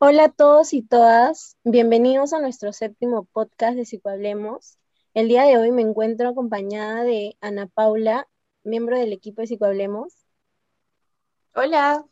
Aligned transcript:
Hola 0.00 0.26
a 0.26 0.28
todos 0.28 0.74
y 0.74 0.82
todas, 0.82 1.56
bienvenidos 1.64 2.32
a 2.32 2.38
nuestro 2.38 2.72
séptimo 2.72 3.24
podcast 3.24 3.76
de 3.76 3.84
Psicohablemos. 3.84 4.78
El 5.12 5.26
día 5.26 5.42
de 5.42 5.58
hoy 5.58 5.72
me 5.72 5.82
encuentro 5.82 6.28
acompañada 6.28 7.02
de 7.02 7.36
Ana 7.40 7.66
Paula, 7.66 8.28
miembro 8.62 8.96
del 8.96 9.12
equipo 9.12 9.40
de 9.40 9.48
Psicohablemos. 9.48 10.14
Hola. 11.52 12.06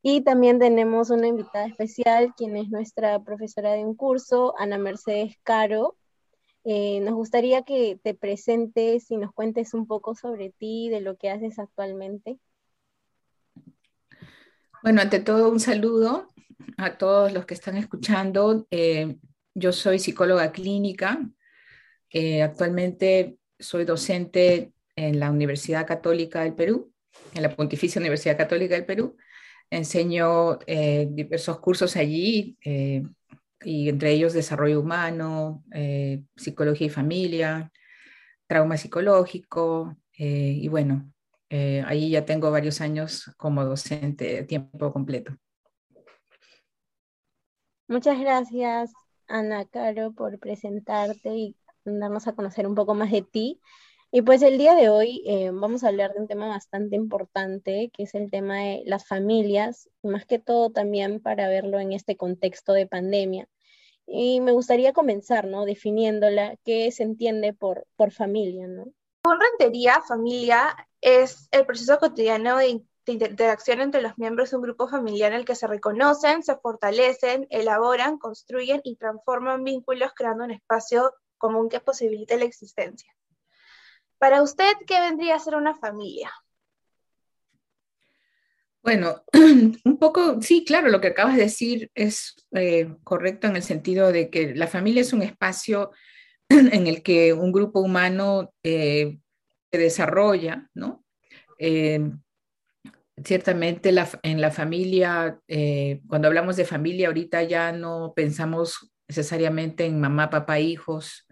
Y 0.00 0.22
también 0.22 0.58
tenemos 0.58 1.10
una 1.10 1.26
invitada 1.26 1.66
especial, 1.66 2.32
quien 2.38 2.56
es 2.56 2.70
nuestra 2.70 3.22
profesora 3.22 3.72
de 3.72 3.84
un 3.84 3.94
curso, 3.94 4.54
Ana 4.58 4.78
Mercedes 4.78 5.36
Caro. 5.42 5.98
Eh, 6.64 7.00
nos 7.00 7.12
gustaría 7.12 7.64
que 7.64 8.00
te 8.02 8.14
presentes 8.14 9.10
y 9.10 9.18
nos 9.18 9.34
cuentes 9.34 9.74
un 9.74 9.86
poco 9.86 10.14
sobre 10.14 10.48
ti, 10.48 10.88
de 10.88 11.02
lo 11.02 11.18
que 11.18 11.28
haces 11.28 11.58
actualmente. 11.58 12.40
Bueno, 14.82 15.02
ante 15.02 15.20
todo 15.20 15.50
un 15.50 15.60
saludo 15.60 16.31
a 16.76 16.96
todos 16.96 17.32
los 17.32 17.46
que 17.46 17.54
están 17.54 17.76
escuchando. 17.76 18.66
Eh, 18.70 19.16
yo 19.54 19.72
soy 19.72 19.98
psicóloga 19.98 20.52
clínica. 20.52 21.20
Eh, 22.10 22.42
actualmente 22.42 23.36
soy 23.58 23.84
docente 23.84 24.72
en 24.96 25.20
la 25.20 25.30
Universidad 25.30 25.86
Católica 25.86 26.42
del 26.42 26.54
Perú, 26.54 26.92
en 27.34 27.42
la 27.42 27.54
Pontificia 27.54 28.00
Universidad 28.00 28.36
Católica 28.36 28.74
del 28.74 28.84
Perú. 28.84 29.16
Enseño 29.70 30.58
eh, 30.66 31.08
diversos 31.10 31.58
cursos 31.60 31.96
allí, 31.96 32.58
y 33.64 33.88
entre 33.88 34.10
ellos 34.10 34.32
desarrollo 34.34 34.80
humano, 34.80 35.64
psicología 36.36 36.88
y 36.88 36.90
familia, 36.90 37.72
trauma 38.46 38.76
psicológico, 38.76 39.96
y 40.14 40.68
bueno, 40.68 41.10
ahí 41.48 42.10
ya 42.10 42.26
tengo 42.26 42.50
varios 42.50 42.82
años 42.82 43.30
como 43.38 43.64
docente 43.64 44.24
de 44.34 44.42
tiempo 44.42 44.92
completo. 44.92 45.38
Muchas 47.92 48.18
gracias, 48.18 48.94
Ana 49.28 49.66
Caro, 49.66 50.12
por 50.12 50.38
presentarte 50.38 51.36
y 51.36 51.56
darnos 51.84 52.26
a 52.26 52.32
conocer 52.32 52.66
un 52.66 52.74
poco 52.74 52.94
más 52.94 53.10
de 53.10 53.20
ti. 53.20 53.60
Y 54.10 54.22
pues 54.22 54.40
el 54.40 54.56
día 54.56 54.74
de 54.74 54.88
hoy 54.88 55.22
eh, 55.26 55.50
vamos 55.52 55.84
a 55.84 55.88
hablar 55.88 56.14
de 56.14 56.20
un 56.20 56.26
tema 56.26 56.48
bastante 56.48 56.96
importante, 56.96 57.90
que 57.92 58.04
es 58.04 58.14
el 58.14 58.30
tema 58.30 58.60
de 58.60 58.82
las 58.86 59.06
familias, 59.06 59.90
más 60.02 60.24
que 60.24 60.38
todo 60.38 60.70
también 60.70 61.20
para 61.20 61.50
verlo 61.50 61.80
en 61.80 61.92
este 61.92 62.16
contexto 62.16 62.72
de 62.72 62.86
pandemia. 62.86 63.46
Y 64.06 64.40
me 64.40 64.52
gustaría 64.52 64.94
comenzar, 64.94 65.46
¿no? 65.46 65.66
Definiéndola, 65.66 66.56
qué 66.64 66.90
se 66.92 67.02
entiende 67.02 67.52
por, 67.52 67.86
por 67.96 68.10
familia, 68.10 68.68
¿no? 68.68 68.86
Con 69.22 69.38
rentería, 69.38 70.00
familia 70.00 70.74
es 71.02 71.46
el 71.50 71.66
proceso 71.66 71.98
cotidiano 71.98 72.56
de 72.56 72.68
de 73.06 73.12
interacción 73.12 73.80
entre 73.80 74.02
los 74.02 74.16
miembros 74.16 74.50
de 74.50 74.56
un 74.56 74.62
grupo 74.62 74.88
familiar 74.88 75.32
en 75.32 75.38
el 75.38 75.44
que 75.44 75.54
se 75.54 75.66
reconocen, 75.66 76.42
se 76.42 76.56
fortalecen, 76.56 77.46
elaboran, 77.50 78.18
construyen 78.18 78.80
y 78.84 78.96
transforman 78.96 79.64
vínculos 79.64 80.12
creando 80.14 80.44
un 80.44 80.52
espacio 80.52 81.12
común 81.38 81.68
que 81.68 81.80
posibilite 81.80 82.38
la 82.38 82.44
existencia. 82.44 83.12
Para 84.18 84.42
usted, 84.42 84.72
¿qué 84.86 85.00
vendría 85.00 85.34
a 85.34 85.40
ser 85.40 85.56
una 85.56 85.74
familia? 85.74 86.30
Bueno, 88.82 89.24
un 89.84 89.98
poco, 89.98 90.40
sí, 90.40 90.64
claro, 90.64 90.88
lo 90.88 91.00
que 91.00 91.08
acabas 91.08 91.36
de 91.36 91.42
decir 91.42 91.90
es 91.94 92.34
eh, 92.52 92.94
correcto 93.04 93.48
en 93.48 93.56
el 93.56 93.62
sentido 93.62 94.12
de 94.12 94.30
que 94.30 94.54
la 94.54 94.66
familia 94.66 95.02
es 95.02 95.12
un 95.12 95.22
espacio 95.22 95.90
en 96.48 96.86
el 96.86 97.02
que 97.02 97.32
un 97.32 97.50
grupo 97.50 97.80
humano 97.80 98.52
eh, 98.62 99.18
se 99.70 99.78
desarrolla, 99.78 100.68
¿no? 100.74 101.04
Eh, 101.58 102.00
ciertamente 103.24 103.94
en 104.22 104.40
la 104.40 104.50
familia, 104.50 105.38
eh, 105.48 106.00
cuando 106.06 106.28
hablamos 106.28 106.56
de 106.56 106.64
familia, 106.64 107.08
ahorita 107.08 107.42
ya 107.42 107.72
no 107.72 108.12
pensamos 108.14 108.92
necesariamente 109.08 109.84
en 109.84 110.00
mamá, 110.00 110.30
papá, 110.30 110.58
hijos. 110.60 111.26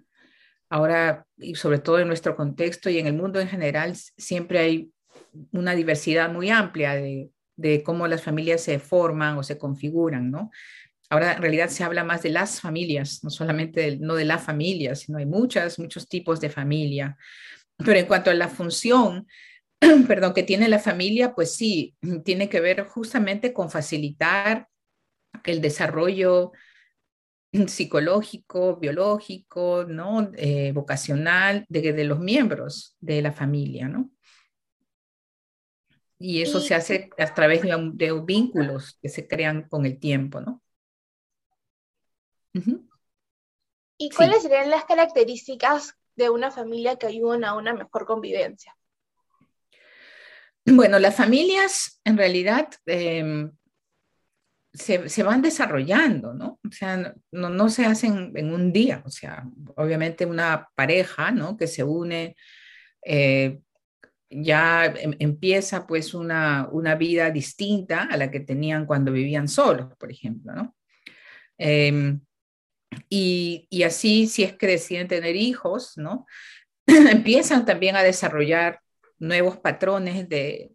Ahora, 0.68 1.26
y 1.36 1.54
sobre 1.54 1.78
todo 1.78 1.98
en 1.98 2.08
nuestro 2.08 2.36
contexto 2.36 2.90
y 2.90 2.98
en 2.98 3.06
el 3.06 3.14
mundo 3.14 3.40
en 3.40 3.48
general, 3.48 3.96
siempre 3.96 4.58
hay 4.58 4.92
una 5.52 5.74
diversidad 5.74 6.30
muy 6.30 6.50
amplia 6.50 6.94
de, 6.94 7.30
cómo 7.84 8.06
las 8.06 8.22
familias 8.22 8.62
se 8.62 8.78
forman 8.78 9.36
o 9.36 9.42
se 9.42 9.58
configuran, 9.58 10.30
¿no? 10.30 10.50
Ahora 11.10 11.34
en 11.34 11.42
realidad 11.42 11.68
se 11.68 11.84
habla 11.84 12.04
más 12.04 12.22
de 12.22 12.30
las 12.30 12.60
familias, 12.60 13.22
no 13.22 13.28
solamente 13.28 13.98
no 13.98 14.14
de 14.14 14.24
la 14.24 14.38
familia, 14.38 14.94
sino 14.94 15.18
hay 15.18 15.26
muchas, 15.26 15.78
muchos 15.78 16.08
tipos 16.08 16.40
de 16.40 16.48
familia. 16.48 17.18
Pero 17.76 17.98
en 17.98 18.06
cuanto 18.06 18.30
a 18.30 18.34
la 18.34 18.48
función, 18.48 19.26
perdón, 20.08 20.34
que 20.34 20.42
tiene 20.42 20.68
la 20.68 20.78
familia, 20.78 21.34
pues 21.34 21.54
sí, 21.54 21.96
tiene 22.24 22.48
que 22.48 22.60
ver 22.60 22.86
justamente 22.86 23.52
con 23.52 23.70
facilitar 23.70 24.68
el 25.44 25.60
desarrollo 25.60 26.52
psicológico, 27.66 28.76
biológico, 28.76 29.84
¿no? 29.88 30.30
Eh, 30.36 30.72
vocacional 30.72 31.64
de, 31.68 32.04
los 32.04 32.20
miembros 32.20 32.96
de 33.00 33.22
la 33.22 33.32
familia, 33.32 33.88
¿no? 33.88 34.10
Y 36.18 36.42
eso 36.42 36.60
se 36.60 36.74
hace 36.74 37.08
a 37.16 37.34
través 37.34 37.62
de, 37.62 38.22
vínculos 38.24 38.98
que 39.00 39.08
se 39.08 39.26
crean 39.26 39.66
con 39.68 39.86
el 39.86 39.98
tiempo, 39.98 40.40
¿no? 40.40 40.62
¿Y 43.96 44.10
cuáles 44.10 44.42
serían 44.42 44.70
las 44.70 44.84
características 44.84 45.94
de 46.16 46.28
una 46.28 46.50
familia 46.50 46.96
que 46.96 47.06
ayudan 47.06 47.44
a 47.44 47.54
una 47.54 47.72
mejor 47.72 48.04
convivencia? 48.04 48.76
Bueno, 50.72 50.98
las 50.98 51.16
familias 51.16 52.00
en 52.04 52.16
realidad 52.16 52.68
em, 52.86 53.50
se, 54.72 55.22
van 55.22 55.42
desarrollando, 55.42 56.32
¿no? 56.32 56.60
O 56.66 56.72
sea, 56.72 57.12
no, 57.32 57.68
se 57.68 57.86
hacen 57.86 58.32
en 58.36 58.52
un 58.52 58.72
día, 58.72 59.02
o 59.04 59.10
sea, 59.10 59.44
obviamente 59.76 60.26
una 60.26 60.68
pareja, 60.76 61.32
¿no? 61.32 61.56
Que 61.56 61.66
se 61.66 61.82
une, 61.82 62.36
eh, 63.04 63.58
ya 64.30 64.86
em, 64.86 65.16
empieza 65.18 65.86
pues 65.86 66.14
una, 66.14 66.68
vida 66.98 67.30
distinta 67.30 68.04
a 68.04 68.16
la 68.16 68.30
que 68.30 68.40
tenían 68.40 68.86
cuando 68.86 69.10
vivían 69.10 69.48
solos, 69.48 69.88
por 69.98 70.10
ejemplo, 70.12 70.52
¿no? 70.54 70.76
Em, 71.58 72.20
y, 73.08 73.66
y, 73.70 73.82
así, 73.82 74.26
si 74.28 74.44
es 74.44 74.56
que 74.56 74.66
deciden 74.66 75.08
tener 75.08 75.36
hijos, 75.36 75.94
¿no? 75.96 76.26
Empiezan 76.86 77.64
también 77.64 77.96
a 77.96 78.02
desarrollar 78.02 78.80
nuevos 79.20 79.58
patrones 79.58 80.28
de, 80.28 80.72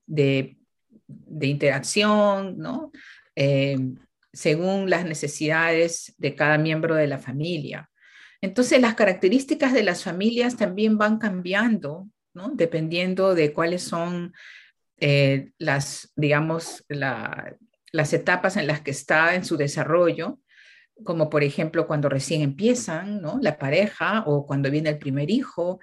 interacción, 1.42 2.58
¿no? 2.58 2.92
Eh, 3.36 3.78
según 4.32 4.90
las 4.90 5.06
necesidades 5.06 6.14
de 6.18 6.36
cada 6.36 6.58
miembro 6.58 6.96
de 6.96 7.08
la 7.08 7.20
familia. 7.20 7.90
Entonces, 8.42 8.80
las 8.80 8.96
características 8.96 9.74
de 9.74 9.84
las 9.84 10.04
familias 10.04 10.58
también 10.58 10.98
van 10.98 11.18
cambiando, 11.18 12.10
¿no? 12.34 12.50
Dependiendo 12.50 13.34
de 13.34 13.54
cuáles 13.54 13.84
son 13.84 14.34
eh, 14.98 15.52
las, 15.58 16.12
digamos, 16.16 16.86
las 16.90 18.14
etapas 18.14 18.58
en 18.58 18.68
las 18.68 18.82
que 18.82 18.92
está 18.92 19.36
en 19.36 19.46
su 19.46 19.58
desarrollo, 19.58 20.40
como 21.04 21.30
por 21.30 21.44
ejemplo 21.44 21.88
cuando 21.88 22.08
recién 22.08 22.42
empiezan, 22.42 23.22
¿no? 23.22 23.40
La 23.42 23.58
pareja 23.58 24.24
o 24.26 24.46
cuando 24.46 24.72
viene 24.72 24.90
el 24.90 24.98
primer 24.98 25.30
hijo, 25.30 25.80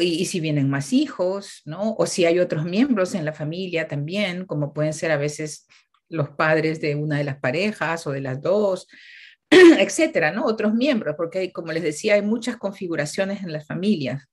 y, 0.00 0.24
si 0.26 0.40
vienen 0.40 0.70
más 0.70 0.92
hijos, 0.92 1.62
¿no? 1.64 1.94
O 1.98 2.06
si 2.06 2.24
hay 2.24 2.38
otros 2.38 2.64
miembros 2.64 3.14
en 3.14 3.24
la 3.24 3.32
familia 3.32 3.88
también, 3.88 4.46
como 4.46 4.72
pueden 4.72 4.92
ser 4.92 5.10
a 5.10 5.16
veces 5.16 5.66
los 6.08 6.30
padres 6.30 6.80
de 6.80 6.94
una 6.94 7.18
de 7.18 7.24
las 7.24 7.38
parejas 7.38 8.06
o 8.06 8.12
de 8.12 8.20
las 8.20 8.40
dos, 8.40 8.88
etcétera, 9.50 10.32
¿no? 10.32 10.44
Otros 10.44 10.74
miembros, 10.74 11.14
porque 11.16 11.52
como 11.52 11.72
les 11.72 11.82
decía, 11.82 12.14
hay 12.14 12.22
muchas 12.22 12.56
configuraciones 12.56 13.42
en 13.42 13.52
las 13.52 13.66
familias. 13.66 14.28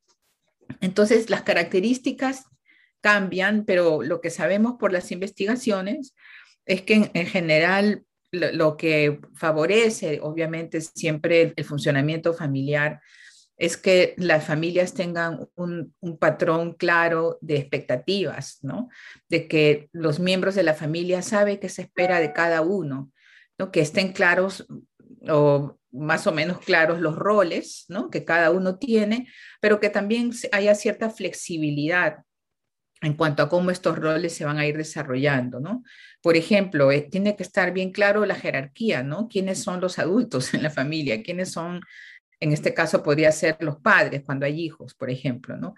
Entonces, 0.81 1.29
las 1.29 1.43
características 1.43 2.45
cambian, 3.01 3.65
pero 3.65 4.01
lo 4.01 4.19
que 4.21 4.29
sabemos 4.29 4.75
por 4.79 4.91
las 4.91 5.11
investigaciones 5.11 6.15
es 6.65 6.81
que 6.81 7.11
en, 7.13 7.27
general 7.27 8.03
lo, 8.31 8.77
que 8.77 9.19
favorece, 9.35 10.19
obviamente, 10.21 10.81
siempre 10.81 11.53
el 11.55 11.65
funcionamiento 11.65 12.33
familiar 12.33 13.01
es 13.57 13.77
que 13.77 14.15
las 14.17 14.45
familias 14.45 14.93
tengan 14.93 15.47
un, 15.55 15.93
patrón 16.19 16.73
claro 16.73 17.37
de 17.41 17.57
expectativas, 17.57 18.59
¿no? 18.61 18.89
De 19.29 19.47
que 19.47 19.89
los 19.93 20.19
miembros 20.19 20.55
de 20.55 20.63
la 20.63 20.73
familia 20.73 21.21
saben 21.21 21.59
qué 21.59 21.69
se 21.69 21.83
espera 21.83 22.19
de 22.19 22.33
cada 22.33 22.61
uno, 22.61 23.11
¿no? 23.57 23.71
Que 23.71 23.81
estén 23.81 24.11
claros 24.11 24.67
o 25.29 25.77
más 25.91 26.27
o 26.27 26.33
menos 26.33 26.59
claros 26.59 26.99
los 26.99 27.15
roles, 27.15 27.85
¿no? 27.87 28.09
Que 28.09 28.25
cada 28.25 28.51
uno 28.51 28.77
tiene, 28.77 29.27
pero 29.61 29.79
que 29.79 29.89
también 29.89 30.31
haya 30.51 30.75
cierta 30.75 31.09
flexibilidad 31.09 32.17
en 33.01 33.13
cuanto 33.13 33.43
a 33.43 33.49
cómo 33.49 33.71
estos 33.71 33.97
roles 33.97 34.33
se 34.33 34.45
van 34.45 34.57
a 34.57 34.65
ir 34.65 34.77
desarrollando, 34.77 35.59
¿no? 35.59 35.83
Por 36.21 36.35
ejemplo, 36.35 36.91
eh, 36.91 37.01
tiene 37.01 37.35
que 37.35 37.43
estar 37.43 37.71
bien 37.71 37.91
claro 37.91 38.25
la 38.25 38.35
jerarquía, 38.35 39.03
¿no? 39.03 39.27
¿Quiénes 39.27 39.61
son 39.63 39.79
los 39.79 39.99
adultos 39.99 40.53
en 40.53 40.63
la 40.63 40.69
familia? 40.69 41.21
¿Quiénes 41.21 41.51
son 41.51 41.81
En 42.39 42.51
este 42.51 42.73
caso 42.73 43.03
podría 43.03 43.31
ser 43.31 43.57
los 43.59 43.77
padres 43.77 44.23
cuando 44.25 44.45
hay 44.45 44.59
hijos, 44.61 44.93
por 44.93 45.09
ejemplo, 45.09 45.57
¿no? 45.57 45.75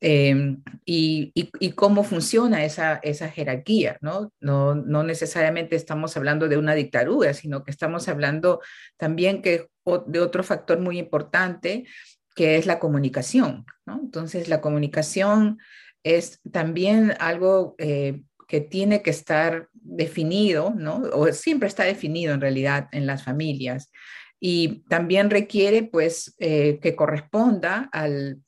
Em, 0.00 0.62
y, 0.84 1.32
cómo 1.74 2.04
funciona 2.04 2.64
esa, 2.64 3.00
jerarquía, 3.30 3.98
¿no? 4.00 4.32
¿no? 4.40 4.74
No 4.74 5.02
necesariamente 5.02 5.76
estamos 5.76 6.16
hablando 6.16 6.48
de 6.48 6.58
una 6.58 6.74
dictadura, 6.74 7.32
sino 7.34 7.64
que 7.64 7.70
estamos 7.70 8.08
hablando 8.08 8.60
también 8.96 9.42
que, 9.42 9.68
de 10.06 10.20
otro 10.20 10.42
factor 10.42 10.80
muy 10.80 10.98
importante, 10.98 11.86
que 12.34 12.56
es 12.56 12.66
la 12.66 12.78
comunicación, 12.78 13.64
¿no? 13.86 13.98
Entonces, 14.02 14.48
la 14.48 14.60
comunicación 14.60 15.58
es 16.02 16.40
también 16.52 17.14
algo 17.18 17.74
eh, 17.78 18.22
que 18.46 18.60
tiene 18.60 19.02
que 19.02 19.10
estar 19.10 19.68
definido, 19.72 20.74
¿no? 20.76 21.02
O 21.12 21.32
siempre 21.32 21.68
está 21.68 21.84
definido 21.84 22.34
en 22.34 22.40
realidad 22.40 22.88
en 22.92 23.06
las 23.06 23.24
familias. 23.24 23.90
Y 24.38 24.84
también 24.88 25.30
requiere, 25.30 25.82
pues, 25.82 26.34
eh, 26.38 26.78
que 26.80 26.94
corresponda 26.94 27.88
al, 27.92 28.42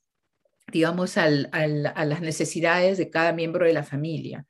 digamos, 0.71 1.17
al, 1.17 1.49
a 1.51 2.05
las 2.05 2.21
necesidades 2.21 2.97
de 2.97 3.09
cada 3.09 3.33
miembro 3.33 3.65
de 3.65 3.73
la 3.73 3.83
familia. 3.83 4.45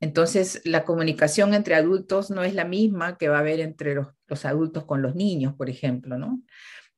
Entonces, 0.00 0.60
la 0.64 0.84
comunicación 0.84 1.54
entre 1.54 1.74
adultos 1.74 2.30
no 2.30 2.44
es 2.44 2.54
la 2.54 2.64
misma 2.64 3.16
que 3.16 3.28
va 3.28 3.38
a 3.38 3.40
haber 3.40 3.60
entre 3.60 3.94
los, 3.94 4.08
los 4.26 4.44
adultos 4.44 4.84
con 4.84 5.02
los 5.02 5.14
niños, 5.14 5.54
por 5.54 5.70
ejemplo, 5.70 6.18
¿no? 6.18 6.42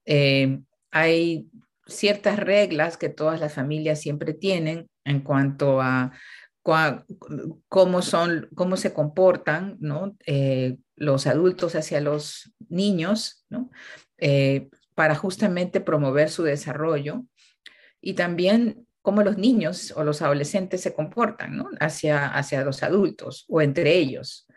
Eh, 0.05 0.61
hay 0.91 1.49
ciertas 1.87 2.39
reglas 2.39 2.97
que 2.97 3.09
todas 3.09 3.41
las 3.41 3.55
familias 3.55 4.01
siempre 4.01 4.33
tienen 4.35 4.89
en 5.05 5.21
cuanto 5.21 5.81
a 5.81 6.13
cómo 7.69 8.03
son, 8.03 8.49
cómo 8.57 8.77
se 8.77 8.93
comportan 8.93 9.77
¿no? 9.79 10.17
Eh, 10.27 10.79
los 10.97 11.27
adultos 11.27 11.75
hacia 11.75 12.01
los 12.01 12.53
niños, 12.69 13.45
¿no? 13.49 13.71
Eh, 14.19 14.69
para 14.95 15.15
justamente 15.15 15.81
promover 15.81 16.31
su 16.31 16.43
desarrollo 16.43 17.25
y 18.01 18.15
también 18.15 18.87
cómo 19.03 19.23
los 19.23 19.37
niños 19.37 19.93
o 19.95 20.03
los 20.03 20.23
adolescentes 20.23 20.81
se 20.81 20.95
comportan 20.95 21.57
¿no? 21.57 21.69
hacia, 21.79 22.27
hacia 22.27 22.65
los 22.65 22.83
adultos 22.83 23.45
o 23.49 23.61
entre 23.61 23.95
ellos. 23.95 24.49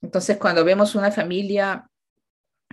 Entonces, 0.00 0.38
cuando 0.38 0.64
vemos 0.64 0.94
una 0.94 1.12
familia, 1.12 1.88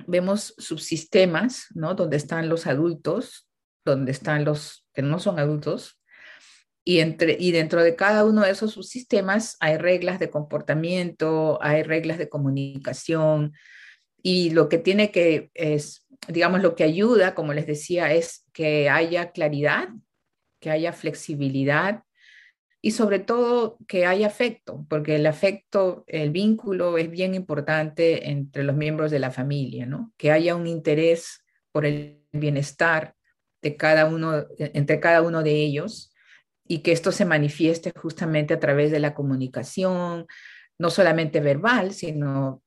vemos 0.08 0.56
subsistemas, 0.58 1.68
¿no? 1.76 1.94
Donde 1.94 2.18
están 2.18 2.50
los 2.50 2.68
adultos, 2.68 3.50
donde 3.86 4.12
están 4.12 4.46
los 4.46 4.88
que 4.94 5.02
no 5.02 5.20
son 5.20 5.40
adultos, 5.40 6.00
y, 6.86 7.00
entre, 7.00 7.38
y 7.40 7.52
dentro 7.52 7.84
de 7.84 7.96
cada 7.96 8.26
uno 8.26 8.42
de 8.42 8.52
esos 8.52 8.74
subsistemas 8.74 9.58
hay 9.60 9.78
reglas 9.78 10.20
de 10.20 10.30
comportamiento, 10.30 11.60
hay 11.62 11.84
reglas 11.84 12.18
de 12.18 12.30
comunicación, 12.30 13.54
y 14.24 14.52
lo 14.52 14.70
que 14.70 14.78
tiene 14.78 15.12
que 15.12 15.52
es, 15.54 16.08
digamos, 16.30 16.62
lo 16.62 16.76
que 16.76 16.86
ayuda, 16.86 17.36
como 17.36 17.54
les 17.54 17.68
decía, 17.68 18.14
es 18.14 18.46
que 18.54 18.90
haya 18.90 19.32
claridad, 19.32 19.90
que 20.62 20.72
haya 20.72 20.94
flexibilidad 20.94 22.04
y 22.82 22.92
sobre 22.92 23.20
todo 23.20 23.78
que 23.86 24.06
haya 24.06 24.28
afecto, 24.28 24.86
porque 24.90 25.18
el 25.18 25.26
afecto, 25.26 26.06
el 26.08 26.32
vínculo 26.32 26.98
es 26.98 27.10
bien 27.10 27.36
importante 27.36 28.30
entre 28.30 28.64
los 28.64 28.76
miembros 28.76 29.12
de 29.12 29.20
la 29.20 29.32
familia, 29.32 29.86
¿no? 29.86 30.14
Que 30.18 30.32
haya 30.32 30.56
un 30.56 30.68
interés 30.68 31.44
por 31.74 31.86
el 31.86 32.22
bienestar 32.32 33.16
de 33.62 33.76
cada 33.76 34.06
uno, 34.06 34.46
entre 34.58 35.02
cada 35.02 35.22
uno 35.22 35.44
de 35.44 35.52
ellos 35.52 36.13
y 36.66 36.80
que 36.80 36.92
esto 36.92 37.12
se 37.12 37.26
manifieste 37.26 37.92
justamente 37.96 38.54
a 38.54 38.60
través 38.60 38.92
de 38.92 39.00
la 39.00 39.14
comunicación, 39.14 40.28
no 40.80 40.90
solamente 40.90 41.40
verbal, 41.40 41.94
sino 41.94 42.64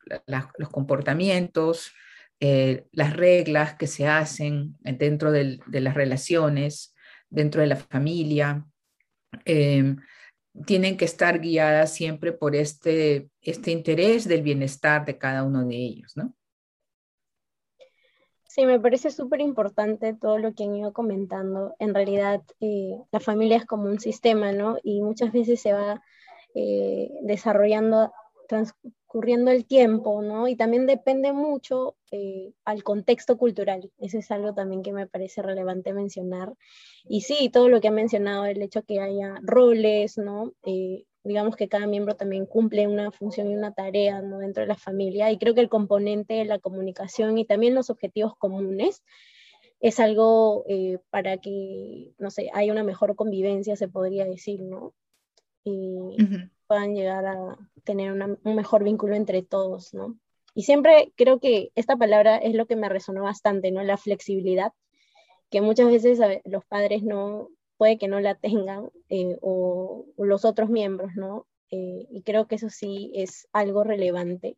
los 0.58 0.68
comportamientos, 0.70 1.92
eh, 2.40 2.86
las 2.92 3.16
reglas 3.16 3.74
que 3.74 3.86
se 3.86 4.06
hacen 4.06 4.76
dentro 4.80 5.32
de 5.32 5.60
las 5.66 5.94
relaciones, 5.94 6.94
dentro 7.30 7.60
de 7.60 7.66
la 7.66 7.76
familia, 7.76 8.64
em, 9.44 9.96
tienen 10.66 10.96
que 10.96 11.04
estar 11.04 11.40
guiadas 11.40 11.94
siempre 11.94 12.32
por 12.32 12.56
este, 12.56 13.28
este 13.42 13.70
interés 13.70 14.26
del 14.26 14.42
bienestar 14.42 15.04
de 15.04 15.18
cada 15.18 15.42
uno 15.42 15.66
de 15.66 15.76
ellos, 15.76 16.16
¿no? 16.16 16.34
Sí, 18.56 18.64
me 18.64 18.80
parece 18.80 19.10
súper 19.10 19.42
importante 19.42 20.14
todo 20.14 20.38
lo 20.38 20.54
que 20.54 20.64
han 20.64 20.74
ido 20.74 20.94
comentando. 20.94 21.74
En 21.78 21.92
realidad, 21.94 22.40
eh, 22.60 22.96
la 23.12 23.20
familia 23.20 23.58
es 23.58 23.66
como 23.66 23.84
un 23.84 24.00
sistema, 24.00 24.50
¿no? 24.52 24.78
Y 24.82 25.02
muchas 25.02 25.30
veces 25.30 25.60
se 25.60 25.74
va 25.74 26.02
eh, 26.54 27.10
desarrollando, 27.20 28.14
transcurriendo 28.48 29.50
el 29.50 29.66
tiempo, 29.66 30.22
¿no? 30.22 30.48
Y 30.48 30.56
también 30.56 30.86
depende 30.86 31.34
mucho 31.34 31.96
eh, 32.10 32.54
al 32.64 32.82
contexto 32.82 33.36
cultural. 33.36 33.92
Eso 33.98 34.16
es 34.16 34.30
algo 34.30 34.54
también 34.54 34.82
que 34.82 34.94
me 34.94 35.06
parece 35.06 35.42
relevante 35.42 35.92
mencionar. 35.92 36.54
Y 37.04 37.20
sí, 37.20 37.50
todo 37.50 37.68
lo 37.68 37.82
que 37.82 37.88
ha 37.88 37.90
mencionado, 37.90 38.46
el 38.46 38.62
hecho 38.62 38.82
que 38.84 39.00
haya 39.00 39.34
roles, 39.42 40.16
¿no? 40.16 40.54
Digamos 41.26 41.56
que 41.56 41.68
cada 41.68 41.86
miembro 41.86 42.14
también 42.16 42.46
cumple 42.46 42.86
una 42.86 43.10
función 43.10 43.50
y 43.50 43.56
una 43.56 43.72
tarea 43.72 44.22
¿no? 44.22 44.38
dentro 44.38 44.62
de 44.62 44.68
la 44.68 44.76
familia 44.76 45.30
y 45.30 45.38
creo 45.38 45.54
que 45.54 45.60
el 45.60 45.68
componente 45.68 46.34
de 46.34 46.44
la 46.44 46.58
comunicación 46.58 47.38
y 47.38 47.44
también 47.44 47.74
los 47.74 47.90
objetivos 47.90 48.36
comunes 48.36 49.02
es 49.80 50.00
algo 50.00 50.64
eh, 50.68 50.98
para 51.10 51.36
que, 51.38 52.14
no 52.18 52.30
sé, 52.30 52.50
haya 52.54 52.72
una 52.72 52.84
mejor 52.84 53.14
convivencia, 53.14 53.76
se 53.76 53.88
podría 53.88 54.24
decir, 54.24 54.62
¿no? 54.62 54.94
Y 55.64 56.16
puedan 56.66 56.94
llegar 56.94 57.26
a 57.26 57.58
tener 57.84 58.12
un 58.12 58.54
mejor 58.54 58.84
vínculo 58.84 59.14
entre 59.16 59.42
todos, 59.42 59.92
¿no? 59.92 60.18
Y 60.54 60.62
siempre 60.62 61.12
creo 61.16 61.38
que 61.38 61.70
esta 61.74 61.96
palabra 61.96 62.38
es 62.38 62.54
lo 62.54 62.66
que 62.66 62.76
me 62.76 62.88
resonó 62.88 63.24
bastante, 63.24 63.70
¿no? 63.70 63.82
La 63.82 63.98
flexibilidad, 63.98 64.72
que 65.50 65.60
muchas 65.60 65.88
veces 65.88 66.18
los 66.44 66.64
padres 66.64 67.02
no, 67.02 67.50
puede 67.76 67.98
que 67.98 68.08
no 68.08 68.20
la 68.20 68.34
tengan 68.34 68.90
eh, 69.08 69.36
o, 69.42 70.06
los 70.18 70.44
otros 70.44 70.70
miembros, 70.70 71.12
¿no? 71.16 71.46
Eh, 71.70 72.06
y 72.10 72.22
creo 72.22 72.46
que 72.46 72.56
eso 72.56 72.70
sí 72.70 73.12
es 73.14 73.48
algo 73.52 73.84
relevante. 73.84 74.56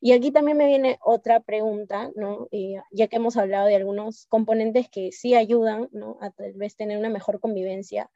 Y 0.00 0.12
aquí 0.12 0.30
también 0.30 0.56
me 0.56 0.66
viene 0.66 0.98
otra 1.02 1.40
pregunta, 1.40 2.10
¿no? 2.14 2.48
Eh, 2.52 2.76
ya 2.92 3.08
que 3.08 3.16
hemos 3.16 3.36
hablado 3.36 3.66
de 3.66 3.76
algunos 3.76 4.26
componentes 4.26 4.88
que 4.88 5.10
sí 5.12 5.34
ayudan, 5.34 5.88
¿no? 5.92 6.18
A 6.20 6.30
tal 6.30 6.52
vez 6.54 6.76
tener 6.76 6.98
una 6.98 7.10
mejor 7.10 7.40
convivencia. 7.40 8.10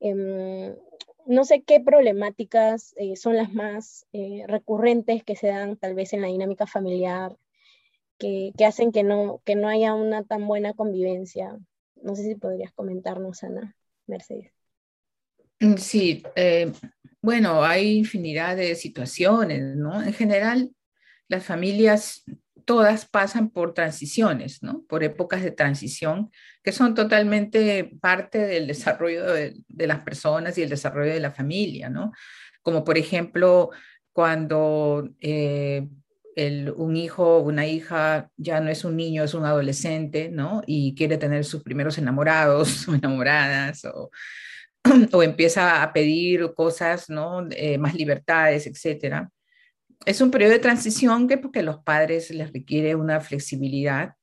Em, 0.00 0.76
no 1.26 1.44
sé 1.44 1.62
qué 1.62 1.80
problemáticas 1.80 2.94
son 3.16 3.36
las 3.36 3.52
más 3.52 4.06
recurrentes 4.46 5.24
que 5.24 5.36
se 5.36 5.48
dan 5.48 5.76
tal 5.76 5.94
vez 5.94 6.12
en 6.12 6.22
la 6.22 6.28
dinámica 6.28 6.66
familiar, 6.66 7.36
que, 8.18 8.52
que, 8.56 8.64
hacen 8.64 8.92
que 8.92 9.02
no, 9.02 9.40
que 9.44 9.56
no 9.56 9.68
haya 9.68 9.94
una 9.94 10.22
tan 10.24 10.46
buena 10.46 10.74
convivencia. 10.74 11.58
No 12.02 12.14
sé 12.14 12.22
si 12.22 12.34
podrías 12.34 12.72
comentarnos, 12.72 13.42
Ana, 13.42 13.76
Mercedes. 14.06 14.52
Mm, 15.60 15.76
sí, 15.76 16.22
eh, 16.34 16.72
bueno, 17.22 17.64
hay 17.64 17.96
infinidad 17.96 18.56
de 18.56 18.74
situaciones, 18.74 19.76
¿no? 19.76 20.02
En 20.02 20.12
general, 20.12 20.72
las 21.28 21.44
familias 21.44 22.24
todas 22.66 23.06
pasan 23.06 23.50
por 23.50 23.74
transiciones, 23.74 24.62
¿no? 24.62 24.84
Por 24.88 25.04
épocas 25.04 25.42
de 25.42 25.52
transición 25.52 26.30
que 26.62 26.72
son 26.72 26.94
totalmente 26.94 27.96
parte 28.00 28.38
del 28.38 28.66
desarrollo 28.66 29.24
de, 29.32 29.54
las 29.68 30.00
personas 30.00 30.58
y 30.58 30.62
el 30.62 30.68
desarrollo 30.68 31.12
de 31.12 31.20
la 31.20 31.30
familia, 31.30 31.88
¿no? 31.88 32.12
Como 32.62 32.84
por 32.84 32.98
ejemplo, 32.98 33.70
cuando 34.12 35.08
eh, 35.20 35.88
un 36.36 36.96
hijo 36.96 37.38
o 37.38 37.40
una 37.40 37.66
hija 37.66 38.30
ya 38.36 38.60
no 38.60 38.70
es 38.70 38.84
un 38.84 38.96
niño, 38.96 39.24
es 39.24 39.34
un 39.34 39.44
adolescente, 39.44 40.28
¿no? 40.30 40.62
Y 40.66 40.94
quiere 40.94 41.16
tener 41.16 41.44
sus 41.44 41.62
primeros 41.62 41.96
enamorados 41.98 42.86
o 42.88 42.94
enamoradas 42.94 43.84
o, 43.86 44.10
o 45.12 45.22
empieza 45.22 45.82
a 45.82 45.92
pedir 45.92 46.52
cosas, 46.54 47.08
¿no? 47.08 47.46
Eh, 47.50 47.78
más 47.78 47.94
libertades, 47.94 48.66
etcétera. 48.66 49.30
Es 50.04 50.20
un 50.20 50.30
periodo 50.30 50.52
de 50.52 50.58
transición 50.58 51.26
que 51.26 51.38
porque 51.38 51.62
los 51.62 51.78
padres 51.78 52.30
les 52.30 52.52
requiere 52.52 52.94
una 52.94 53.20
flexibilidad, 53.20 54.14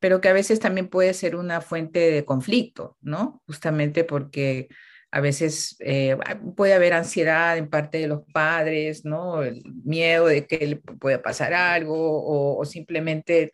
pero 0.00 0.20
que 0.20 0.28
a 0.28 0.32
veces 0.32 0.58
también 0.58 0.88
puede 0.88 1.14
ser 1.14 1.36
una 1.36 1.60
fuente 1.60 2.10
de 2.10 2.24
conflicto, 2.24 2.96
¿no? 3.00 3.40
Justamente 3.46 4.02
porque 4.02 4.68
a 5.12 5.20
veces 5.20 5.76
eh, 5.80 6.16
puede 6.56 6.72
haber 6.72 6.94
ansiedad 6.94 7.58
en 7.58 7.68
parte 7.68 7.98
de 7.98 8.06
los 8.06 8.22
padres, 8.32 9.04
¿no? 9.04 9.42
El 9.42 9.62
miedo 9.84 10.26
de 10.26 10.46
que 10.46 10.66
le 10.66 10.76
pueda 10.76 11.20
pasar 11.20 11.52
algo 11.52 12.56
o, 12.56 12.64
simplemente 12.64 13.52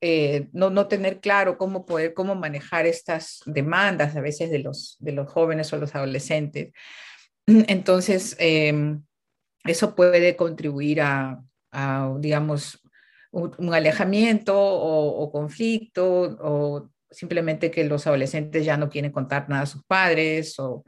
eh, 0.00 0.48
no, 0.52 0.68
no, 0.68 0.88
tener 0.88 1.20
claro 1.20 1.58
cómo 1.58 1.86
poder, 1.86 2.12
cómo 2.12 2.34
manejar 2.34 2.86
estas 2.86 3.40
demandas 3.46 4.16
a 4.16 4.20
veces 4.20 4.50
de 4.50 4.58
los, 4.58 4.96
de 4.98 5.12
los 5.12 5.30
jóvenes 5.30 5.72
o 5.72 5.76
los 5.76 5.94
adolescentes. 5.94 6.72
Entonces, 7.46 8.34
em, 8.40 9.04
eso 9.62 9.94
puede 9.94 10.34
contribuir 10.34 11.02
a, 11.02 11.40
digamos, 12.18 12.82
un, 13.30 13.72
alejamiento 13.72 14.58
o, 14.58 15.22
o 15.22 15.30
conflicto 15.30 16.36
o 16.40 16.90
simplemente 17.10 17.70
que 17.70 17.84
los 17.84 18.06
adolescentes 18.06 18.64
ya 18.64 18.76
no 18.76 18.88
quieren 18.88 19.12
contar 19.12 19.48
nada 19.48 19.62
a 19.62 19.66
sus 19.66 19.84
padres, 19.84 20.58
o 20.58 20.84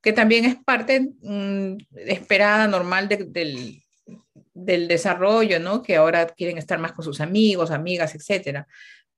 que 0.00 0.12
también 0.12 0.44
es 0.44 0.56
parte 0.56 1.12
mm, 1.22 1.76
esperada, 2.06 2.66
normal 2.66 3.08
del, 3.08 3.32
del, 4.52 4.88
desarrollo, 4.88 5.58
¿no? 5.60 5.82
Que 5.82 5.96
ahora 5.96 6.26
quieren 6.26 6.58
estar 6.58 6.78
más 6.78 6.92
con 6.92 7.04
sus 7.04 7.20
amigos, 7.20 7.70
amigas, 7.70 8.14
etcétera. 8.14 8.66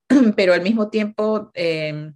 pero 0.37 0.55
al 0.55 0.63
mismo 0.63 0.89
tiempo 0.89 1.51
em, 1.55 2.15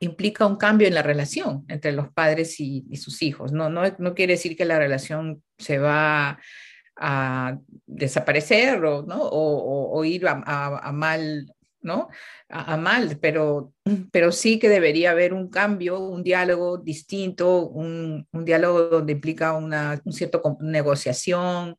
implica 0.00 0.46
un 0.46 0.56
cambio 0.56 0.86
en 0.86 0.94
la 0.94 1.02
relación 1.02 1.64
entre 1.68 1.92
los 1.92 2.08
padres 2.12 2.58
y, 2.60 2.84
sus 2.96 3.22
hijos. 3.22 3.52
No, 3.52 3.68
no, 3.68 3.82
no, 3.98 4.14
quiere 4.14 4.34
decir 4.34 4.56
que 4.56 4.64
la 4.64 4.78
relación 4.78 5.42
se 5.58 5.78
va 5.78 6.38
a 6.96 7.58
desaparecer 7.86 8.84
o, 8.84 9.02
¿no? 9.02 9.18
o, 9.22 10.04
ir 10.04 10.26
a, 10.26 10.92
mal, 10.92 11.52
¿no? 11.82 12.08
A, 12.48 12.76
mal, 12.76 13.18
pero, 13.20 13.72
pero 14.10 14.32
sí 14.32 14.58
que 14.58 14.68
debería 14.68 15.10
haber 15.10 15.34
un 15.34 15.48
cambio, 15.48 15.98
un 15.98 16.22
diálogo 16.22 16.78
distinto, 16.78 17.66
un, 17.68 18.26
un 18.32 18.44
diálogo 18.44 18.84
donde 18.84 19.12
implica 19.12 19.52
una 19.52 20.00
un 20.04 20.12
cierto 20.12 20.42
negociación, 20.60 21.76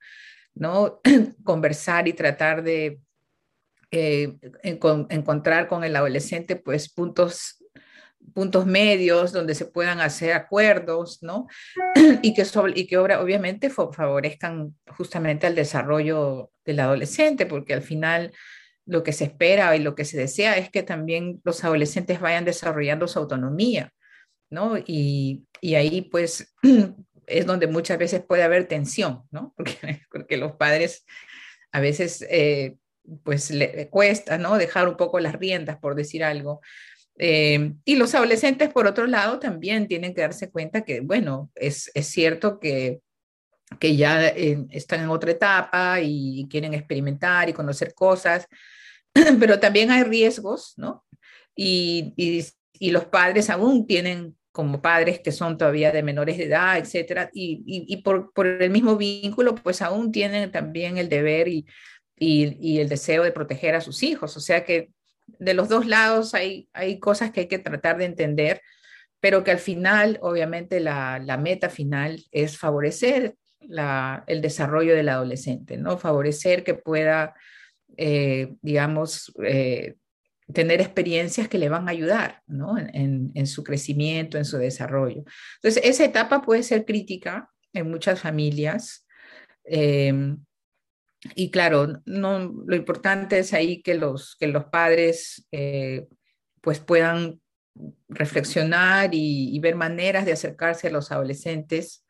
¿no? 0.56 1.00
Conversar 1.44 2.08
y 2.08 2.14
tratar 2.14 2.64
de 2.64 3.00
eh, 3.92 4.36
encontrar 4.64 5.68
con 5.68 5.84
el 5.84 5.96
adolescente 5.96 6.56
pues 6.56 6.90
puntos 6.90 7.64
puntos 8.34 8.66
medios 8.66 9.32
donde 9.32 9.56
se 9.56 9.66
puedan 9.66 10.00
hacer 10.00 10.34
acuerdos, 10.34 11.22
¿no? 11.22 11.48
y 12.22 12.34
que, 12.34 12.46
y 12.76 12.88
que 12.88 12.98
obviamente 12.98 13.70
favorezcan 13.70 14.76
justamente 14.98 15.48
al 15.48 15.56
desarrollo 15.56 16.52
del 16.66 16.80
adolescente, 16.80 17.46
porque 17.46 17.74
al 17.74 17.82
final 17.82 18.32
lo 18.86 19.04
que 19.04 19.14
se 19.14 19.26
espera 19.26 19.76
y 19.76 19.80
lo 19.80 19.96
que 19.96 20.06
se 20.06 20.18
desea 20.18 20.58
es 20.58 20.70
que 20.70 20.84
también 20.84 21.42
los 21.44 21.64
adolescentes 21.64 22.20
vayan 22.20 22.46
desarrollando 22.46 23.08
su 23.08 23.20
autonomía, 23.20 23.94
¿no? 24.50 24.78
Y, 24.78 25.46
y 25.62 25.76
ahí 25.76 26.02
pues 26.02 26.54
es 27.28 27.46
donde 27.46 27.68
muchas 27.68 27.98
veces 27.98 28.24
puede 28.28 28.44
haber 28.44 28.68
tensión, 28.68 29.24
¿no? 29.32 29.54
Porque, 29.58 30.02
porque 30.12 30.38
los 30.38 30.54
padres 30.54 31.06
a 31.72 31.80
veces 31.80 32.26
eh, 32.30 32.76
pues 33.24 33.52
le 33.52 33.90
cuesta, 33.90 34.38
¿no? 34.38 34.58
Dejar 34.58 34.88
un 34.88 34.98
poco 34.98 35.20
las 35.20 35.34
riendas, 35.34 35.78
por 35.78 35.96
decir 35.96 36.24
algo. 36.24 36.62
Eh, 37.18 37.74
y 37.86 37.96
los 37.96 38.16
adolescentes, 38.16 38.70
por 38.70 38.88
otro 38.88 39.08
lado, 39.08 39.40
también 39.40 39.88
tienen 39.88 40.14
que 40.14 40.22
darse 40.22 40.50
cuenta 40.50 40.84
que, 40.84 41.02
bueno, 41.02 41.52
es, 41.56 41.92
es 41.94 42.08
cierto 42.08 42.60
que, 42.60 43.02
que 43.80 43.96
ya 43.96 44.28
eh, 44.28 44.66
están 44.72 45.02
en 45.02 45.10
otra 45.10 45.32
etapa 45.32 46.00
y 46.02 46.48
quieren 46.50 46.74
experimentar 46.74 47.50
y 47.50 47.54
conocer 47.54 47.94
cosas, 47.94 48.48
pero 49.40 49.60
también 49.60 49.92
hay 49.92 50.04
riesgos, 50.04 50.74
¿no? 50.78 51.06
Y, 51.56 52.14
y, 52.18 52.92
los 52.92 53.06
padres 53.06 53.50
aún 53.50 53.88
tienen 53.88 54.36
como 54.52 54.82
padres 54.82 55.20
que 55.20 55.32
son 55.32 55.58
todavía 55.58 55.92
de 55.92 56.04
menores 56.04 56.38
de 56.38 56.46
edad, 56.46 56.78
etcétera, 56.78 57.30
y, 57.34 57.64
y 57.66 57.98
por, 57.98 58.34
por, 58.34 58.46
el 58.46 58.70
mismo 58.70 58.98
vínculo, 58.98 59.56
pues 59.56 59.82
aún 59.82 60.12
tienen 60.12 60.52
también 60.52 60.98
el 60.98 61.08
deber 61.10 61.48
y, 61.48 61.66
y, 62.18 62.80
el 62.80 62.90
deseo 62.90 63.24
de 63.24 63.32
proteger 63.32 63.76
a 63.76 63.82
sus 63.82 64.04
hijos. 64.04 64.36
O 64.38 64.40
sea 64.40 64.66
que 64.66 64.92
de 65.28 65.54
los 65.54 65.70
dos 65.70 65.86
lados 65.86 66.34
hay, 66.34 66.70
hay 66.74 67.00
cosas 67.00 67.32
que 67.32 67.42
hay 67.42 67.48
que 67.48 67.60
tratar 67.60 67.98
de 67.98 68.06
entender, 68.06 68.62
pero 69.20 69.44
que 69.44 69.52
al 69.52 69.60
final, 69.60 70.20
obviamente, 70.22 70.80
la, 70.80 71.20
la 71.20 71.38
meta 71.38 71.70
final 71.70 72.24
es 72.32 72.58
favorecer 72.58 73.36
la, 73.62 74.24
el 74.28 74.42
desarrollo 74.42 74.96
del 74.96 75.10
adolescente, 75.10 75.78
¿no? 75.78 75.98
Favorecer 75.98 76.64
que 76.64 76.74
pueda, 76.74 77.34
eh, 77.98 78.56
digamos, 78.62 79.34
eh, 79.44 79.96
tener 80.52 80.82
experiencias 80.82 81.48
que 81.48 81.58
le 81.58 81.70
van 81.70 81.88
a 81.88 81.92
ayudar, 81.92 82.42
¿no? 82.48 82.76
En, 82.78 83.48
su 83.48 83.64
crecimiento, 83.64 84.38
en 84.38 84.46
su 84.46 84.58
desarrollo. 84.58 85.24
Entonces, 85.56 85.82
esa 85.84 86.06
etapa 86.06 86.42
puede 86.42 86.64
ser 86.64 86.86
crítica 86.86 87.50
en 87.72 87.90
muchas 87.90 88.20
familias. 88.20 89.08
Eh, 89.66 90.36
y 91.36 91.52
claro, 91.52 92.02
no, 92.06 92.40
lo 92.66 92.76
importante 92.76 93.40
es 93.40 93.54
ahí 93.54 93.82
que 93.82 93.96
los, 93.96 94.36
que 94.36 94.48
los 94.48 94.66
padres 94.66 95.48
eh, 95.52 96.08
pues 96.62 96.80
puedan 96.80 97.42
reflexionar 98.10 99.10
y, 99.14 99.58
ver 99.60 99.76
maneras 99.76 100.26
de 100.26 100.34
acercarse 100.34 100.88
a 100.88 100.92
los 100.92 101.12
adolescentes 101.12 102.06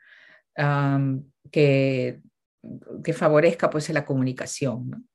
que, 1.52 2.22
que 3.04 3.14
favorezca 3.14 3.70
pues 3.70 3.90
la 3.90 4.06
comunicación. 4.06 5.08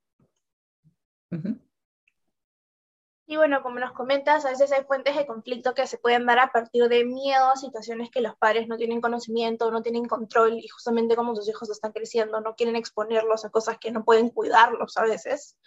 Y 3.31 3.37
bueno, 3.37 3.63
como 3.63 3.79
nos 3.79 3.93
comentas, 3.93 4.47
a 4.47 4.51
veces 4.51 4.73
hay 4.73 4.85
fuentes 4.85 5.15
de 5.15 5.27
conflicto 5.27 5.75
que 5.75 5.87
se 5.87 5.99
pueden 5.99 6.25
dar 6.25 6.39
a 6.39 6.51
partir 6.51 6.89
de 6.89 7.05
miedo, 7.05 7.57
situaciones 7.57 8.11
que 8.11 8.23
los 8.23 8.35
padres 8.37 8.69
no 8.69 8.79
tienen 8.79 9.03
conocimiento, 9.03 9.71
no 9.71 9.83
tienen 9.83 10.07
control 10.07 10.55
y 10.55 10.67
justamente 10.69 11.15
como 11.15 11.37
sus 11.37 11.47
hijos 11.47 11.69
están 11.69 11.93
creciendo, 11.93 12.41
no 12.41 12.55
quieren 12.55 12.75
exponerlos 12.75 13.45
a 13.45 13.51
cosas 13.51 13.77
que 13.79 13.91
no 13.91 14.03
pueden 14.03 14.31
cuidarlos 14.31 14.97
a 14.97 15.03
veces, 15.03 15.59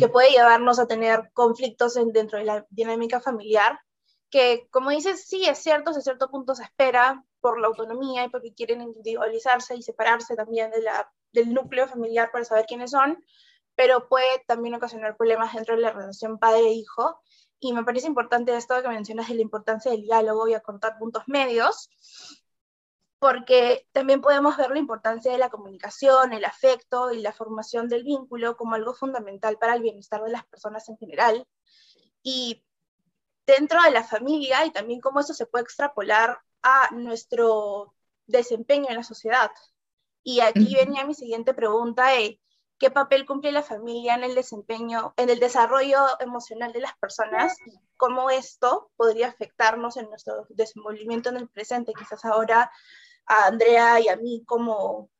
que 0.00 0.08
puede 0.08 0.30
llevarnos 0.30 0.80
a 0.80 0.88
tener 0.88 1.30
conflictos 1.32 1.94
dentro 1.94 2.40
de 2.40 2.44
la 2.44 2.66
dinámica 2.70 3.20
familiar, 3.20 3.78
que 4.28 4.66
como 4.72 4.90
dices, 4.90 5.28
sí 5.28 5.44
es 5.46 5.58
cierto, 5.58 5.92
a 5.92 6.00
cierto 6.00 6.28
punto 6.28 6.56
se 6.56 6.64
espera 6.64 7.24
por 7.40 7.60
la 7.60 7.68
autonomía 7.68 8.24
y 8.24 8.30
porque 8.30 8.52
quieren 8.52 8.82
individualizarse 8.82 9.76
y 9.76 9.82
separarse 9.82 10.34
también 10.34 10.72
de 10.72 10.82
la, 10.82 11.08
del 11.32 11.54
núcleo 11.54 11.86
familiar 11.86 12.30
para 12.32 12.44
saber 12.44 12.66
quiénes 12.66 12.90
son, 12.90 13.24
pero 13.76 14.08
puede 14.08 14.42
también 14.46 14.74
ocasionar 14.74 15.16
problemas 15.16 15.54
dentro 15.54 15.76
de 15.76 15.82
la 15.82 15.92
relación 15.92 16.38
padre-hijo. 16.38 17.20
Y 17.60 17.72
me 17.72 17.84
parece 17.84 18.06
importante 18.06 18.56
esto 18.56 18.82
que 18.82 18.88
mencionas 18.88 19.28
de 19.28 19.34
la 19.34 19.42
importancia 19.42 19.90
del 19.90 20.02
diálogo 20.02 20.48
y 20.48 20.54
acortar 20.54 20.98
puntos 20.98 21.24
medios, 21.26 21.88
porque 23.18 23.86
también 23.92 24.20
podemos 24.20 24.56
ver 24.56 24.70
la 24.70 24.78
importancia 24.78 25.32
de 25.32 25.38
la 25.38 25.50
comunicación, 25.50 26.32
el 26.32 26.44
afecto 26.44 27.12
y 27.12 27.20
la 27.20 27.32
formación 27.32 27.88
del 27.88 28.02
vínculo 28.02 28.56
como 28.56 28.74
algo 28.74 28.94
fundamental 28.94 29.58
para 29.58 29.74
el 29.74 29.82
bienestar 29.82 30.22
de 30.22 30.30
las 30.30 30.46
personas 30.46 30.88
en 30.88 30.96
general. 30.98 31.46
Y 32.22 32.64
dentro 33.46 33.80
de 33.82 33.90
la 33.90 34.04
familia 34.04 34.64
y 34.66 34.70
también 34.70 35.00
cómo 35.00 35.20
eso 35.20 35.32
se 35.34 35.46
puede 35.46 35.64
extrapolar 35.64 36.40
a 36.62 36.90
nuestro 36.92 37.94
desempeño 38.26 38.86
en 38.88 38.96
la 38.96 39.04
sociedad. 39.04 39.50
Y 40.22 40.40
aquí 40.40 40.74
venía 40.74 41.06
mi 41.06 41.14
siguiente 41.14 41.54
pregunta, 41.54 42.08
de 42.08 42.40
qué 42.78 42.90
papel 42.90 43.26
cumple 43.26 43.52
la 43.52 43.62
familia 43.62 44.14
en 44.14 44.24
el 44.24 44.34
desempeño, 44.34 45.14
en 45.16 45.30
el 45.30 45.40
desarrollo 45.40 45.98
emocional 46.20 46.72
de 46.72 46.80
las 46.80 46.96
personas 46.98 47.56
y 47.66 47.72
cómo 47.96 48.30
esto 48.30 48.90
podría 48.96 49.28
afectarnos 49.28 49.96
en 49.96 50.08
nuestro 50.08 50.46
desenvolvimiento 50.50 51.30
en 51.30 51.36
el 51.36 51.48
presente, 51.48 51.92
quizás 51.98 52.24
ahora 52.24 52.70
a 53.26 53.46
Andrea 53.46 54.00
y 54.00 54.08
a 54.08 54.16
mí 54.16 54.44
como 54.46 55.10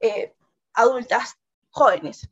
eh, 0.00 0.34
adultas 0.74 1.36
jóvenes. 1.70 2.28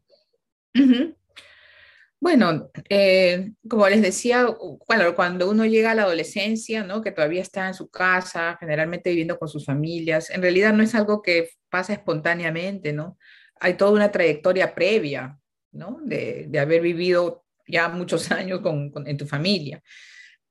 Bueno, 2.21 2.71
eh, 2.89 3.51
como 3.69 3.89
les 3.89 4.01
decía, 4.01 4.47
bueno, 4.87 5.17
cuando 5.17 5.51
uno 5.51 5.65
llega 5.65 5.91
a 5.91 5.95
la 5.97 6.05
adolescencia, 6.05 6.87
que 7.03 7.11
todavía 7.11 7.43
está 7.43 7.67
en 7.67 7.75
su 7.75 7.91
casa, 7.91 8.57
generalmente 8.61 9.11
viviendo 9.11 9.41
con 9.41 9.49
sus 9.49 9.67
familias, 9.67 10.31
en 10.31 10.41
realidad 10.41 10.73
no 10.73 10.85
es 10.85 10.95
algo 10.95 11.21
que 11.21 11.49
pasa 11.69 11.95
espontáneamente, 11.95 12.93
¿no? 12.93 13.19
Hay 13.62 13.75
toda 13.75 13.92
una 13.92 14.11
trayectoria 14.11 14.75
previa, 14.75 15.38
¿no? 15.73 15.99
De, 16.02 16.50
haber 16.59 16.83
vivido 16.83 17.45
ya 17.66 17.88
muchos 17.88 18.31
años 18.33 18.61
con, 18.61 18.92
en 19.07 19.16
tu 19.16 19.26
familia. 19.26 19.83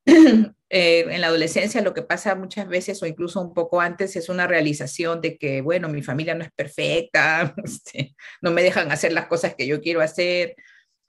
Eh, 0.74 1.01
en 1.13 1.20
la 1.20 1.27
adolescencia 1.27 1.82
lo 1.82 1.94
que 1.94 2.01
pasa 2.01 2.34
muchas 2.34 2.65
veces 2.65 3.03
o 3.03 3.06
incluso 3.06 3.41
un 3.41 3.53
poco 3.53 3.82
antes 3.82 4.15
es 4.15 4.30
una 4.30 4.48
realización 4.48 5.20
de 5.20 5.38
que, 5.38 5.60
bueno, 5.60 5.89
mi 5.89 6.01
familia 6.01 6.34
no 6.34 6.46
es 6.46 6.51
perfecta, 6.53 7.53
este, 7.65 8.15
no 8.41 8.51
me 8.51 8.63
dejan 8.63 8.89
hacer 8.89 9.12
las 9.12 9.25
cosas 9.25 9.53
que 9.53 9.68
yo 9.68 9.82
quiero 9.82 10.00
hacer, 10.00 10.56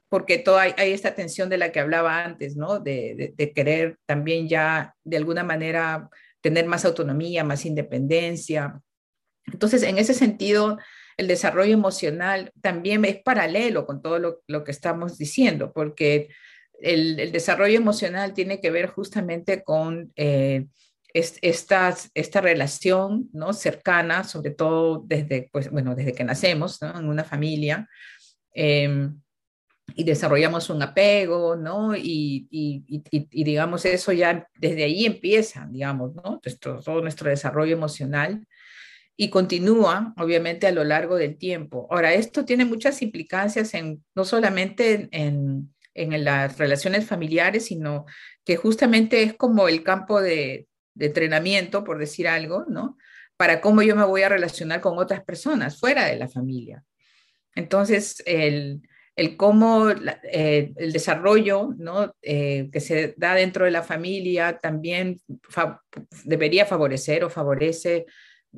porque 0.08 0.44
hay, 0.58 0.92
esta 0.92 1.14
tensión 1.14 1.48
de 1.48 1.58
la 1.58 1.70
que 1.70 1.80
hablaba 1.80 2.24
antes, 2.24 2.56
¿no? 2.56 2.80
De, 2.80 3.34
querer 3.54 3.98
también 4.04 4.48
ya 4.48 4.96
de 5.04 5.16
alguna 5.16 5.44
manera 5.44 6.10
tener 6.40 6.66
más 6.66 6.84
autonomía, 6.84 7.44
más 7.44 7.64
independencia. 7.64 8.78
Entonces, 9.46 9.84
en 9.84 9.96
ese 9.96 10.12
sentido, 10.12 10.76
el 11.16 11.28
desarrollo 11.28 11.72
emocional 11.72 12.52
también 12.60 13.04
es 13.04 13.22
paralelo 13.22 13.86
con 13.86 14.02
todo 14.02 14.18
lo, 14.18 14.64
que 14.64 14.70
estamos 14.70 15.18
diciendo, 15.18 15.72
porque 15.72 16.28
el, 16.80 17.32
desarrollo 17.32 17.76
emocional 17.76 18.34
tiene 18.34 18.60
que 18.60 18.70
ver 18.70 18.88
justamente 18.88 19.62
con 19.62 20.12
eh, 20.16 20.66
esta, 21.14 21.94
relación 22.40 23.28
¿no? 23.32 23.52
cercana, 23.52 24.24
sobre 24.24 24.50
todo 24.50 25.02
desde, 25.06 25.48
pues, 25.52 25.70
bueno, 25.70 25.94
desde 25.94 26.12
que 26.12 26.24
nacemos 26.24 26.80
en 26.82 27.08
una 27.08 27.24
familia. 27.24 27.88
Em, 28.54 29.20
y 29.94 30.04
desarrollamos 30.04 30.70
un 30.70 30.82
apego, 30.82 31.56
¿no? 31.56 31.94
Y, 31.94 32.46
y, 32.50 33.44
digamos, 33.44 33.84
eso 33.84 34.12
ya 34.12 34.46
desde 34.58 34.84
ahí 34.84 35.04
empieza, 35.04 35.66
digamos, 35.70 36.14
¿no? 36.14 36.40
todo 36.60 37.02
nuestro 37.02 37.28
desarrollo 37.28 37.74
emocional 37.74 38.46
y 39.16 39.30
continúa, 39.30 40.14
obviamente, 40.18 40.66
a 40.66 40.72
lo 40.72 40.84
largo 40.84 41.16
del 41.16 41.36
tiempo. 41.36 41.86
Ahora, 41.90 42.14
esto 42.14 42.44
tiene 42.44 42.64
muchas 42.64 43.02
implicancias 43.02 43.74
en, 43.74 44.02
no 44.14 44.24
solamente 44.24 45.08
en, 45.12 45.74
en 45.94 46.24
las 46.24 46.58
relaciones 46.58 47.06
familiares, 47.06 47.66
sino 47.66 48.06
que 48.44 48.56
justamente 48.56 49.22
es 49.22 49.34
como 49.34 49.68
el 49.68 49.82
campo 49.82 50.20
de, 50.20 50.66
de 50.94 51.06
entrenamiento, 51.06 51.84
por 51.84 51.98
decir 51.98 52.28
algo, 52.28 52.64
¿no? 52.68 52.96
Para 53.36 53.60
cómo 53.60 53.82
yo 53.82 53.96
me 53.96 54.04
voy 54.04 54.22
a 54.22 54.28
relacionar 54.28 54.80
con 54.80 54.98
otras 54.98 55.22
personas 55.24 55.78
fuera 55.78 56.06
de 56.06 56.16
la 56.16 56.28
familia. 56.28 56.84
Entonces, 57.54 58.22
el, 58.26 58.82
el 59.16 59.36
cómo 59.36 59.90
eh, 59.90 60.72
el 60.76 60.92
desarrollo 60.92 61.74
¿no? 61.76 62.14
Eh, 62.22 62.70
que 62.72 62.80
se 62.80 63.14
da 63.16 63.34
dentro 63.34 63.64
de 63.64 63.70
la 63.70 63.82
familia 63.82 64.58
también 64.58 65.20
debería 66.24 66.66
favorecer 66.66 67.24
o 67.24 67.30
favorece 67.30 68.06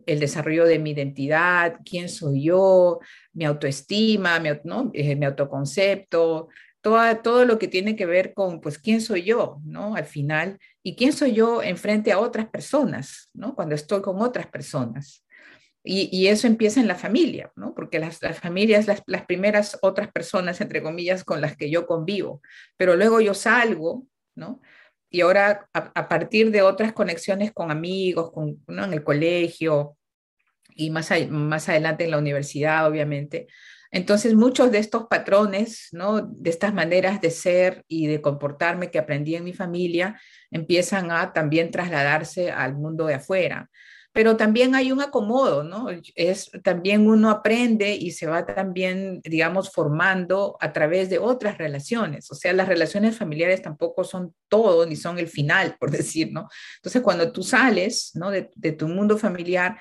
el 0.06 0.20
desarrollo 0.20 0.64
de 0.64 0.78
mi 0.78 0.90
identidad, 0.90 1.76
quién 1.84 2.08
soy 2.08 2.44
yo, 2.44 3.00
mi 3.32 3.44
autoestima, 3.44 4.38
mi, 4.40 4.50
¿no? 4.64 4.90
Eh, 4.94 5.16
mi 5.16 5.26
autoconcepto, 5.26 6.48
todo, 6.80 7.16
todo 7.18 7.44
lo 7.44 7.58
que 7.58 7.68
tiene 7.68 7.96
que 7.96 8.06
ver 8.06 8.34
con, 8.34 8.60
pues, 8.60 8.78
quién 8.78 9.00
soy 9.00 9.22
yo, 9.22 9.60
¿no? 9.64 9.96
Al 9.96 10.04
final, 10.04 10.58
y 10.82 10.96
quién 10.96 11.12
soy 11.12 11.32
yo 11.32 11.62
en 11.62 11.76
frente 11.76 12.12
a 12.12 12.18
otras 12.18 12.48
personas, 12.48 13.30
¿no? 13.32 13.54
Cuando 13.54 13.74
estoy 13.74 14.02
con 14.02 14.20
otras 14.20 14.46
personas. 14.46 15.24
Y, 15.86 16.28
eso 16.28 16.46
empieza 16.46 16.80
en 16.80 16.88
la 16.88 16.94
familia, 16.94 17.52
¿no? 17.56 17.74
Porque 17.74 17.98
las, 17.98 18.22
las 18.22 18.38
familias, 18.38 18.86
las, 18.86 19.02
las, 19.06 19.26
primeras 19.26 19.78
otras 19.82 20.10
personas, 20.10 20.62
entre 20.62 20.82
comillas, 20.82 21.24
con 21.24 21.42
las 21.42 21.56
que 21.58 21.68
yo 21.68 21.86
convivo, 21.86 22.40
pero 22.78 22.96
luego 22.96 23.20
yo 23.20 23.34
salgo, 23.34 24.06
¿no? 24.34 24.62
Y 25.14 25.20
ahora 25.20 25.68
a, 25.72 26.08
partir 26.08 26.50
de 26.50 26.62
otras 26.62 26.92
conexiones 26.92 27.52
con 27.52 27.70
amigos, 27.70 28.32
con, 28.32 28.60
¿no? 28.66 28.84
en 28.84 28.92
el 28.94 29.04
colegio 29.04 29.96
y 30.74 30.90
más, 30.90 31.12
más 31.30 31.68
adelante 31.68 32.02
en 32.02 32.10
la 32.10 32.18
universidad, 32.18 32.84
obviamente. 32.88 33.46
Entonces, 33.92 34.34
muchos 34.34 34.72
de 34.72 34.78
estos 34.78 35.04
patrones, 35.06 35.90
¿no? 35.92 36.20
De 36.20 36.50
estas 36.50 36.74
maneras 36.74 37.20
de 37.20 37.30
ser 37.30 37.84
y 37.86 38.08
de 38.08 38.20
comportarme 38.20 38.90
que 38.90 38.98
aprendí 38.98 39.36
en 39.36 39.44
mi 39.44 39.52
familia, 39.52 40.20
empiezan 40.50 41.12
a 41.12 41.32
también 41.32 41.70
trasladarse 41.70 42.50
al 42.50 42.74
mundo 42.74 43.06
de 43.06 43.14
afuera 43.14 43.70
pero 44.14 44.36
también 44.36 44.76
hay 44.76 44.92
un 44.92 45.02
acomodo, 45.02 45.64
¿no? 45.64 45.88
Es 46.14 46.48
también 46.62 47.08
uno 47.08 47.30
aprende 47.30 47.96
y 47.96 48.12
se 48.12 48.28
va 48.28 48.46
también, 48.46 49.20
digamos, 49.24 49.72
formando 49.72 50.56
a 50.60 50.72
través 50.72 51.10
de 51.10 51.18
otras 51.18 51.58
relaciones. 51.58 52.30
O 52.30 52.36
sea, 52.36 52.52
las 52.52 52.68
relaciones 52.68 53.18
familiares 53.18 53.60
tampoco 53.60 54.04
son 54.04 54.32
todo 54.48 54.86
ni 54.86 54.94
son 54.94 55.18
el 55.18 55.26
final, 55.26 55.76
por 55.80 55.90
decir, 55.90 56.30
¿no? 56.32 56.48
Entonces, 56.76 57.02
cuando 57.02 57.32
tú 57.32 57.42
sales, 57.42 58.12
¿no? 58.14 58.30
De, 58.30 58.44
tu 58.78 58.86
mundo 58.86 59.18
familiar, 59.18 59.80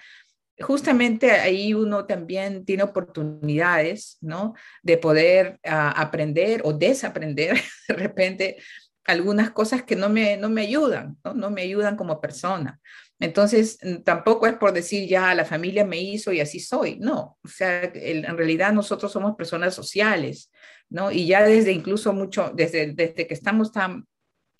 justamente 0.60 1.30
ahí 1.30 1.76
uno 1.76 2.08
también 2.08 2.66
tiene 2.66 2.82
oportunidades, 2.82 4.18
¿no? 4.20 4.56
De 4.82 4.98
poder 4.98 5.60
ah, 5.64 5.94
aprender 5.96 6.62
o 6.66 6.74
desaprender 6.74 7.62
de 7.88 7.94
repente 7.94 8.58
algunas 9.06 9.52
cosas 9.52 9.84
que 9.84 9.96
no 9.96 10.10
me, 10.10 10.38
no 10.38 10.50
me 10.50 10.62
ayudan, 10.62 11.18
¿no? 11.24 11.36
no 11.36 11.52
me 11.52 11.62
ayudan 11.62 11.96
como 11.96 12.20
persona. 12.20 12.80
Entonces, 13.20 13.80
tampoco 14.04 14.48
es 14.48 14.56
por 14.56 14.74
decir 14.74 15.08
ya 15.08 15.34
la 15.34 15.46
familia 15.46 15.86
me 15.86 16.02
hizo 16.02 16.34
y 16.34 16.42
así 16.42 16.60
soy, 16.60 16.98
no, 17.00 17.38
o 17.44 17.48
sea, 17.48 17.84
en 17.94 18.38
realidad 18.38 18.74
nosotros 18.74 19.12
somos 19.12 19.36
personas 19.36 19.74
sociales, 19.74 20.52
¿no? 20.90 21.12
Y 21.12 21.28
ya 21.28 21.44
desde 21.44 21.72
incluso 21.72 22.12
mucho, 22.14 22.52
desde, 22.54 22.94
desde 22.94 23.26
que 23.28 23.34
estamos 23.34 23.72
tan, 23.72 24.06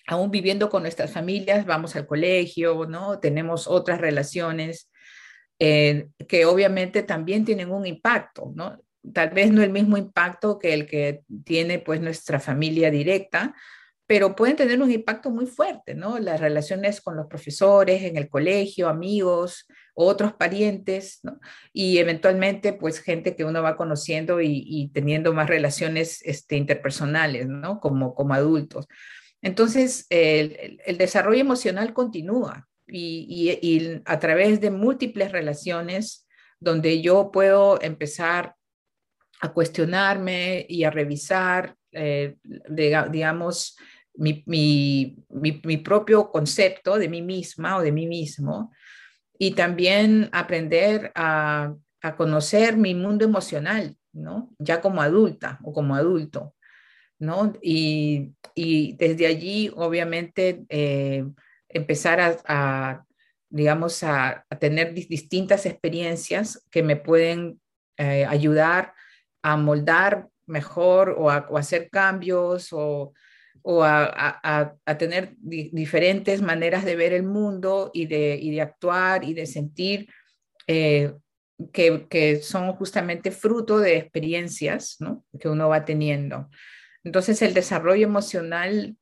aún 0.08 0.32
viviendo 0.32 0.70
con 0.70 0.84
nuestras 0.84 1.12
familias, 1.12 1.66
vamos 1.66 1.96
al 1.96 2.08
colegio, 2.08 2.86
¿no? 2.86 3.20
Tenemos 3.20 3.68
otras 3.68 4.00
relaciones 4.00 4.90
eh, 5.60 6.08
que 6.28 6.46
obviamente 6.46 7.04
también 7.04 7.46
tienen 7.46 7.72
un 7.72 7.86
impacto, 7.86 8.52
¿no? 8.56 8.82
Tal 9.14 9.30
vez 9.30 9.52
no 9.52 9.62
el 9.62 9.72
mismo 9.72 9.98
impacto 9.98 10.58
que 10.58 10.74
el 10.74 10.88
que 10.88 11.24
tiene 11.44 11.80
pues 11.80 12.02
nuestra 12.02 12.40
familia 12.40 12.90
directa, 12.90 13.54
pero 14.06 14.36
pueden 14.36 14.56
tener 14.56 14.82
un 14.82 14.92
impacto 14.92 15.30
muy 15.30 15.46
fuerte, 15.46 15.96
¿no? 15.96 16.20
Las 16.20 16.40
relaciones 16.40 17.02
con 17.02 17.16
los 17.16 17.28
profesores, 17.28 18.04
en 18.04 18.18
el 18.18 18.30
colegio, 18.30 18.90
amigos, 18.90 19.66
otros 19.94 20.34
parientes, 20.34 21.20
¿no? 21.24 21.40
Y 21.72 22.00
eventualmente, 22.00 22.74
pues, 22.74 23.00
gente 23.00 23.36
que 23.36 23.46
uno 23.46 23.62
va 23.62 23.78
conociendo 23.78 24.42
y, 24.42 24.92
teniendo 24.94 25.34
más 25.34 25.48
relaciones 25.48 26.22
este, 26.24 26.58
interpersonales, 26.58 27.48
¿no? 27.48 27.80
Como, 27.80 28.14
como 28.14 28.34
adultos. 28.34 28.88
Entonces, 29.42 30.06
el, 30.10 30.98
desarrollo 30.98 31.42
emocional 31.42 31.94
continúa 31.94 32.68
y, 32.88 33.58
y, 33.62 34.02
a 34.06 34.20
través 34.20 34.60
de 34.62 34.72
múltiples 34.72 35.32
relaciones 35.32 36.28
donde 36.60 37.02
yo 37.02 37.32
puedo 37.32 37.82
empezar 37.82 38.56
a 39.42 39.52
cuestionarme 39.52 40.66
y 40.70 40.86
a 40.86 40.92
revisar, 40.92 41.76
eh, 41.92 42.36
digamos, 42.70 43.78
mi, 44.16 44.44
mi, 44.46 45.18
mi, 45.30 45.78
propio 45.78 46.32
concepto 46.32 46.98
de 46.98 47.10
mí 47.10 47.22
misma 47.22 47.78
o 47.78 47.82
de 47.82 47.92
mí 47.92 48.08
mismo 48.08 48.72
y 49.38 49.52
también 49.52 50.30
aprender 50.32 51.12
a, 51.16 51.74
a, 52.02 52.16
conocer 52.16 52.78
mi 52.78 52.94
mundo 52.94 53.26
emocional, 53.26 53.98
¿no? 54.12 54.54
Ya 54.60 54.82
como 54.82 55.02
adulta 55.02 55.60
o 55.64 55.74
como 55.74 55.96
adulto, 55.96 56.56
¿no? 57.20 57.54
Y, 57.62 58.34
y 58.54 58.94
desde 58.98 59.26
allí, 59.26 59.72
obviamente, 59.76 60.66
eh, 60.70 61.26
empezar 61.70 62.20
a, 62.20 62.38
a 62.48 63.06
digamos, 63.50 64.04
a, 64.04 64.46
a, 64.50 64.60
tener 64.60 64.94
distintas 64.94 65.66
experiencias 65.66 66.64
que 66.72 66.84
me 66.84 66.96
pueden 66.96 67.60
eh, 67.98 68.26
ayudar 68.26 68.94
a 69.44 69.58
moldar 69.58 70.28
mejor 70.48 71.16
o 71.18 71.30
a, 71.30 71.48
hacer 71.56 71.90
cambios 71.90 72.70
o 72.72 73.14
o 73.64 73.84
a, 73.84 74.78
tener 75.00 75.36
diferentes 75.40 76.42
maneras 76.42 76.84
de 76.84 76.98
ver 76.98 77.14
el 77.14 77.24
mundo 77.24 77.92
y 77.94 78.08
de, 78.08 78.38
de 78.38 78.62
actuar 78.62 79.24
y 79.24 79.34
de 79.34 79.46
sentir 79.46 80.10
eh, 80.68 81.14
que, 81.72 82.42
son 82.42 82.74
justamente 82.74 83.32
fruto 83.32 83.80
de 83.80 83.98
experiencias 83.98 84.98
que 85.40 85.48
uno 85.48 85.70
va 85.70 85.86
teniendo. 85.86 86.50
Entonces 87.06 87.42
el 87.42 87.54
desarrollo 87.54 88.06
emocional 88.06 88.98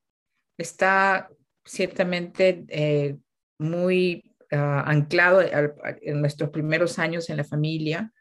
está 0.58 1.30
ciertamente 1.66 2.64
eh, 2.68 3.18
muy 3.58 4.36
ah, 4.52 4.84
anclado 4.86 5.42
en 5.42 6.22
nuestros 6.22 6.52
primeros 6.52 7.00
años 7.00 7.30
en 7.30 7.38
la 7.38 7.44
familia, 7.44 8.14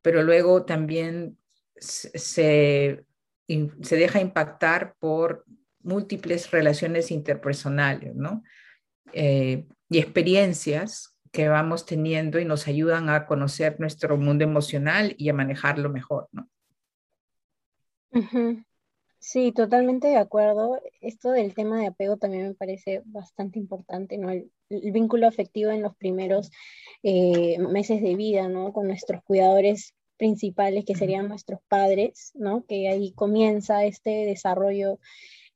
pero 0.00 0.22
luego 0.22 0.64
también 0.64 1.38
se, 1.76 2.16
se 2.18 3.96
deja 3.96 4.20
impactar 4.20 4.94
por 5.00 5.44
múltiples 5.88 6.50
relaciones 6.50 7.10
interpersonales, 7.10 8.14
¿no? 8.14 8.42
Eh, 9.12 9.66
y 9.88 9.98
experiencias 9.98 11.18
que 11.32 11.48
vamos 11.48 11.86
teniendo 11.86 12.38
y 12.38 12.44
nos 12.44 12.68
ayudan 12.68 13.08
a 13.08 13.26
conocer 13.26 13.80
nuestro 13.80 14.16
mundo 14.16 14.44
emocional 14.44 15.14
y 15.18 15.28
a 15.28 15.34
manejarlo 15.34 15.90
mejor, 15.90 16.28
¿no? 16.32 16.48
Sí, 19.18 19.52
totalmente 19.52 20.08
de 20.08 20.16
acuerdo. 20.16 20.80
Esto 21.00 21.32
del 21.32 21.54
tema 21.54 21.80
de 21.80 21.88
apego 21.88 22.16
también 22.16 22.48
me 22.48 22.54
parece 22.54 23.02
bastante 23.06 23.58
importante, 23.58 24.16
¿no? 24.16 24.30
El, 24.30 24.50
vínculo 24.70 25.26
afectivo 25.26 25.70
en 25.70 25.82
los 25.82 25.96
primeros 25.96 26.50
eh, 27.02 27.58
meses 27.58 28.02
de 28.02 28.14
vida, 28.16 28.48
¿no? 28.48 28.72
Con 28.72 28.86
nuestros 28.86 29.22
cuidadores 29.22 29.94
principales, 30.18 30.84
que 30.84 30.94
serían 30.94 31.28
nuestros 31.28 31.60
padres, 31.68 32.32
¿no? 32.34 32.64
Que 32.66 32.88
ahí 32.88 33.12
comienza 33.12 33.84
este 33.84 34.26
desarrollo 34.26 34.98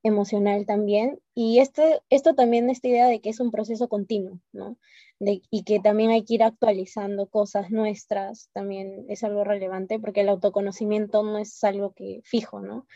emocional 0.02 0.66
también. 0.66 1.20
Y 1.34 1.60
este, 1.60 2.00
esto 2.10 2.34
también, 2.34 2.70
esta 2.70 2.88
idea 2.88 3.06
de 3.06 3.20
que 3.20 3.30
es 3.30 3.40
un 3.40 3.50
proceso 3.50 3.88
continuo, 3.88 4.40
¿no? 4.52 4.76
De, 5.18 5.42
y 5.50 5.64
que 5.64 5.80
también 5.80 6.10
hay 6.10 6.24
que 6.24 6.34
ir 6.34 6.42
actualizando 6.42 7.28
cosas 7.28 7.70
nuestras, 7.70 8.50
también 8.52 9.06
es 9.08 9.22
algo 9.24 9.44
relevante, 9.44 9.98
porque 9.98 10.22
el 10.22 10.28
autoconocimiento 10.28 11.22
no 11.22 11.38
es 11.38 11.62
algo 11.64 11.92
que 11.92 12.20
fijo, 12.24 12.60
¿no? 12.60 12.86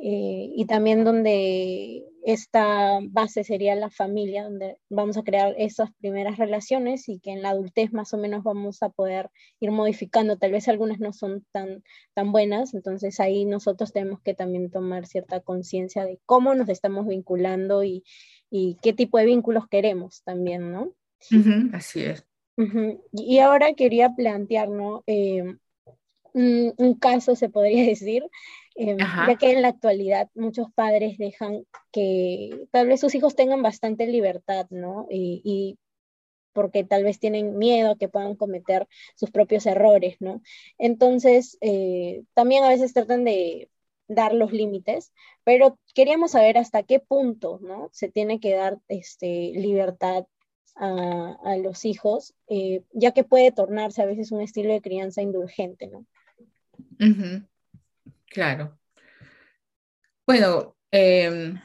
Eh, 0.00 0.52
y 0.54 0.66
también 0.66 1.04
donde 1.04 2.04
esta 2.24 2.98
base 3.02 3.42
sería 3.42 3.74
la 3.74 3.90
familia, 3.90 4.44
donde 4.44 4.78
vamos 4.88 5.16
a 5.16 5.22
crear 5.22 5.54
esas 5.58 5.90
primeras 5.94 6.36
relaciones 6.36 7.08
y 7.08 7.18
que 7.20 7.30
en 7.32 7.42
la 7.42 7.50
adultez 7.50 7.92
más 7.92 8.12
o 8.12 8.18
menos 8.18 8.44
vamos 8.44 8.82
a 8.82 8.90
poder 8.90 9.30
ir 9.60 9.70
modificando. 9.70 10.36
Tal 10.36 10.52
vez 10.52 10.68
algunas 10.68 11.00
no 11.00 11.12
son 11.12 11.44
tan, 11.52 11.82
tan 12.14 12.30
buenas, 12.30 12.74
entonces 12.74 13.18
ahí 13.18 13.44
nosotros 13.44 13.92
tenemos 13.92 14.20
que 14.20 14.34
también 14.34 14.70
tomar 14.70 15.06
cierta 15.06 15.40
conciencia 15.40 16.04
de 16.04 16.20
cómo 16.26 16.54
nos 16.54 16.68
estamos 16.68 17.06
vinculando 17.06 17.82
y, 17.82 18.04
y, 18.50 18.76
qué 18.82 18.92
tipo 18.92 19.18
de 19.18 19.26
vínculos 19.26 19.66
queremos 19.68 20.22
también, 20.22 20.70
¿no? 20.70 20.92
así 21.72 22.02
es. 22.02 22.24
Y 23.12 23.38
ahora 23.38 23.74
quería 23.74 24.10
plantear, 24.14 24.68
¿no? 24.68 25.02
Eh, 25.06 25.56
un, 26.34 26.94
caso, 27.00 27.36
se 27.36 27.48
podría 27.48 27.84
decir, 27.86 28.24
em, 28.76 28.98
ya 28.98 29.36
que 29.36 29.52
en 29.52 29.62
la 29.62 29.68
actualidad 29.68 30.30
muchos 30.34 30.68
padres 30.74 31.18
dejan 31.18 31.64
que 31.92 32.66
tal 32.70 32.88
vez 32.88 33.00
sus 33.00 33.14
hijos 33.14 33.34
tengan 33.36 33.62
bastante 33.62 34.06
libertad, 34.06 34.66
¿no? 34.70 35.06
Y, 35.10 35.78
porque 36.52 36.82
tal 36.82 37.04
vez 37.04 37.20
tienen 37.20 37.56
miedo 37.56 37.92
a 37.92 37.98
que 37.98 38.08
puedan 38.08 38.34
cometer 38.34 38.88
sus 39.14 39.30
propios 39.30 39.64
errores, 39.66 40.16
¿no? 40.18 40.42
Entonces, 40.76 41.56
eh, 41.60 42.24
también 42.34 42.64
a 42.64 42.68
veces 42.70 42.92
tratan 42.94 43.24
de 43.24 43.70
dar 44.08 44.34
los 44.34 44.52
límites, 44.52 45.12
pero 45.44 45.78
queríamos 45.94 46.32
saber 46.32 46.58
hasta 46.58 46.82
qué 46.82 46.98
punto, 46.98 47.60
¿no? 47.62 47.90
Se 47.92 48.08
tiene 48.10 48.40
que 48.40 48.54
dar 48.54 48.78
este, 48.88 49.52
libertad 49.54 50.26
a, 50.78 51.56
los 51.56 51.84
hijos, 51.84 52.34
eh, 52.48 52.82
ya 52.92 53.12
que 53.12 53.24
puede 53.24 53.52
tornarse 53.52 54.02
a 54.02 54.06
veces 54.06 54.32
un 54.32 54.40
estilo 54.40 54.72
de 54.72 54.80
crianza 54.80 55.22
indulgente, 55.22 55.88
¿no? 55.88 56.06
Claro. 58.26 58.78
Bueno, 60.26 60.76
em, 60.90 61.58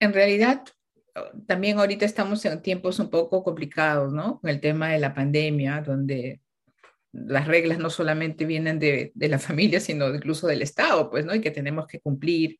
en 0.00 0.12
realidad 0.12 0.64
también 1.46 1.78
ahorita 1.78 2.04
estamos 2.04 2.44
en 2.44 2.62
tiempos 2.62 2.98
un 2.98 3.10
poco 3.10 3.42
complicados, 3.42 4.12
¿no? 4.12 4.40
Con 4.40 4.50
el 4.50 4.60
tema 4.60 4.90
de 4.90 4.98
la 4.98 5.14
pandemia, 5.14 5.82
donde 5.82 6.40
las 7.12 7.46
reglas 7.46 7.78
no 7.78 7.90
solamente 7.90 8.44
vienen 8.44 8.78
de, 8.78 9.12
de, 9.14 9.28
la 9.28 9.38
familia, 9.38 9.80
sino 9.80 10.12
incluso 10.14 10.46
del 10.46 10.62
Estado, 10.62 11.10
pues, 11.10 11.24
¿no? 11.24 11.34
Y 11.34 11.40
que 11.40 11.50
tenemos 11.50 11.86
que 11.86 12.00
cumplir, 12.00 12.58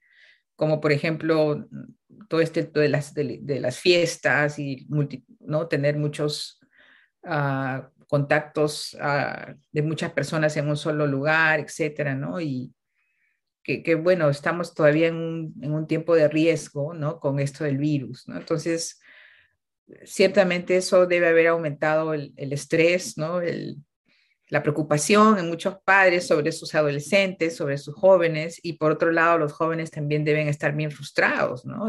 como 0.56 0.80
por 0.80 0.92
ejemplo, 0.92 1.66
todo 2.28 2.40
este 2.40 2.62
de 2.62 2.88
las, 2.88 3.14
de, 3.14 3.60
las 3.60 3.78
fiestas 3.78 4.58
y 4.58 4.86
¿no? 5.40 5.68
tener 5.68 5.96
muchos 5.96 6.60
uh, 7.24 7.82
contactos 8.10 8.94
uh, 8.94 9.54
de 9.70 9.82
muchas 9.82 10.12
personas 10.12 10.56
en 10.56 10.68
un 10.68 10.76
solo 10.76 11.06
lugar, 11.06 11.60
etcétera, 11.60 12.16
¿no? 12.16 12.40
Y 12.40 12.74
que, 13.62 13.94
bueno, 13.94 14.28
estamos 14.28 14.74
todavía 14.74 15.06
en 15.06 15.52
un, 15.62 15.86
tiempo 15.86 16.16
de 16.16 16.26
riesgo, 16.26 16.92
¿no? 16.92 17.20
Con 17.20 17.38
esto 17.38 17.62
del 17.62 17.78
virus, 17.78 18.26
¿no? 18.26 18.36
Entonces, 18.36 19.00
ciertamente 20.02 20.76
eso 20.76 21.06
debe 21.06 21.28
haber 21.28 21.46
aumentado 21.46 22.12
el, 22.12 22.34
estrés, 22.36 23.16
¿no? 23.16 23.40
La 24.48 24.62
preocupación 24.64 25.38
en 25.38 25.46
muchos 25.46 25.76
padres 25.84 26.26
sobre 26.26 26.50
sus 26.50 26.74
adolescentes, 26.74 27.54
sobre 27.54 27.78
sus 27.78 27.94
jóvenes, 27.94 28.58
y 28.60 28.72
por 28.72 28.90
otro 28.90 29.12
lado, 29.12 29.38
los 29.38 29.52
jóvenes 29.52 29.92
también 29.92 30.24
deben 30.24 30.48
estar 30.48 30.74
bien 30.74 30.90
frustrados, 30.90 31.64
¿no? 31.64 31.86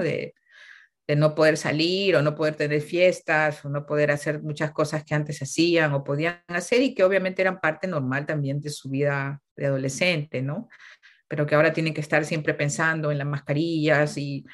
De 1.11 1.17
no 1.17 1.35
poder 1.35 1.57
salir 1.57 2.15
o 2.15 2.21
no 2.21 2.35
poder 2.35 2.55
tener 2.55 2.79
fiestas 2.79 3.65
o 3.65 3.69
no 3.69 3.85
poder 3.85 4.11
hacer 4.11 4.41
muchas 4.41 4.71
cosas 4.71 5.03
que 5.03 5.13
antes 5.13 5.41
hacían 5.41 5.91
o 5.91 6.05
podían 6.05 6.41
hacer 6.47 6.81
y 6.81 6.95
que 6.95 7.03
obviamente 7.03 7.41
eran 7.41 7.59
parte 7.59 7.85
normal 7.85 8.25
también 8.25 8.61
de 8.61 8.69
su 8.69 8.89
vida 8.89 9.41
de 9.57 9.65
adolescente, 9.65 10.41
¿no? 10.41 10.69
Pero 11.27 11.45
que 11.45 11.53
ahora 11.53 11.73
tienen 11.73 11.93
que 11.93 11.99
estar 11.99 12.23
siempre 12.23 12.53
pensando 12.53 13.11
en 13.11 13.17
las 13.17 13.27
mascarillas 13.27 14.17
y, 14.17 14.45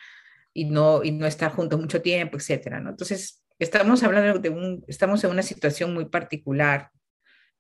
y 0.52 0.66
no, 0.66 1.04
y 1.04 1.12
no 1.12 1.28
estar 1.28 1.52
juntos 1.52 1.80
mucho 1.80 2.02
tiempo, 2.02 2.38
etcétera, 2.38 2.80
¿no? 2.80 2.90
Entonces, 2.90 3.44
estamos 3.60 4.02
hablando 4.02 4.40
de 4.40 4.50
un, 4.50 4.84
estamos 4.88 5.24
en 5.24 5.30
una 5.30 5.44
situación 5.44 5.94
muy 5.94 6.06
particular 6.06 6.90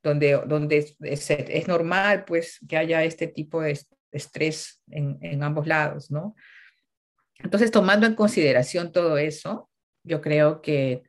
donde, 0.01 0.41
donde 0.47 0.95
es, 1.01 1.29
es, 1.29 1.67
normal 1.67 2.25
pues 2.25 2.57
que 2.67 2.77
haya 2.77 3.03
este 3.03 3.27
tipo 3.27 3.61
de 3.61 3.79
estrés 4.11 4.81
en, 4.89 5.19
en, 5.21 5.43
ambos 5.43 5.67
lados, 5.67 6.09
¿no? 6.09 6.33
Entonces, 7.39 7.71
tomando 7.71 8.05
en 8.07 8.15
consideración 8.15 8.91
todo 8.91 9.17
eso, 9.17 9.69
yo 10.03 10.21
creo 10.21 10.61
que 10.61 11.03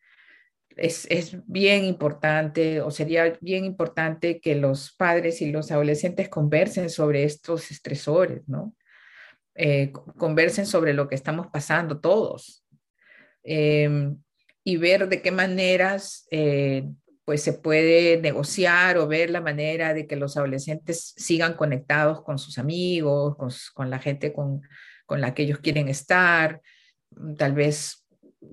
es, 0.77 1.07
es 1.11 1.37
bien 1.47 1.85
importante 1.85 2.81
o 2.81 2.91
sería 2.91 3.37
bien 3.41 3.64
importante 3.64 4.41
que 4.41 4.55
los 4.55 4.93
padres 4.93 5.43
y 5.43 5.51
los 5.51 5.71
adolescentes 5.71 6.29
conversen 6.29 6.91
sobre 6.91 7.25
estos 7.25 7.71
estresores, 7.71 8.43
¿no? 8.47 8.75
Eh, 9.55 9.93
conversen 10.17 10.67
sobre 10.67 10.95
lo 10.95 11.09
que 11.09 11.17
estamos 11.17 11.49
pasando 11.49 11.99
todos 11.99 12.64
eh, 13.43 14.14
y 14.62 14.77
ver 14.77 15.09
de 15.09 15.21
qué 15.21 15.33
maneras 15.33 16.29
eh, 16.31 16.88
pues 17.25 17.43
se 17.43 17.55
puede 17.55 18.21
negociar 18.21 18.99
o 18.99 19.09
ver 19.09 19.31
la 19.31 19.41
manera 19.41 19.95
de 19.95 20.07
que 20.07 20.14
los 20.14 20.37
adolescentes 20.37 21.12
sigan 21.17 21.55
conectados 21.55 22.23
con 22.23 22.38
sus 22.38 22.57
amigos, 22.57 23.37
con, 23.37 23.51
con 23.75 23.91
la 23.91 23.99
gente 23.99 24.33
con, 24.33 24.62
con, 25.09 25.21
la 25.21 25.35
que 25.35 25.44
ellos 25.44 25.61
quieren 25.61 25.88
estar, 25.88 26.61
tal 27.38 27.55
vez 27.55 28.05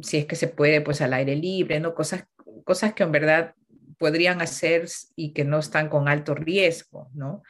si 0.02 0.18
es 0.18 0.26
que 0.26 0.36
se 0.36 0.48
puede, 0.48 0.82
pues 0.82 1.02
al 1.02 1.14
aire 1.14 1.36
libre, 1.36 1.80
¿no? 1.80 1.94
Cosas, 1.94 2.26
cosas 2.64 2.94
que 2.94 3.04
en 3.04 3.12
verdad 3.12 3.54
podrían 3.98 4.42
hacer 4.42 4.88
y 5.16 5.34
que 5.34 5.44
no 5.44 5.60
están 5.60 5.90
con 5.90 6.08
alto 6.08 6.34
riesgo, 6.34 7.10
¿no? 7.14 7.44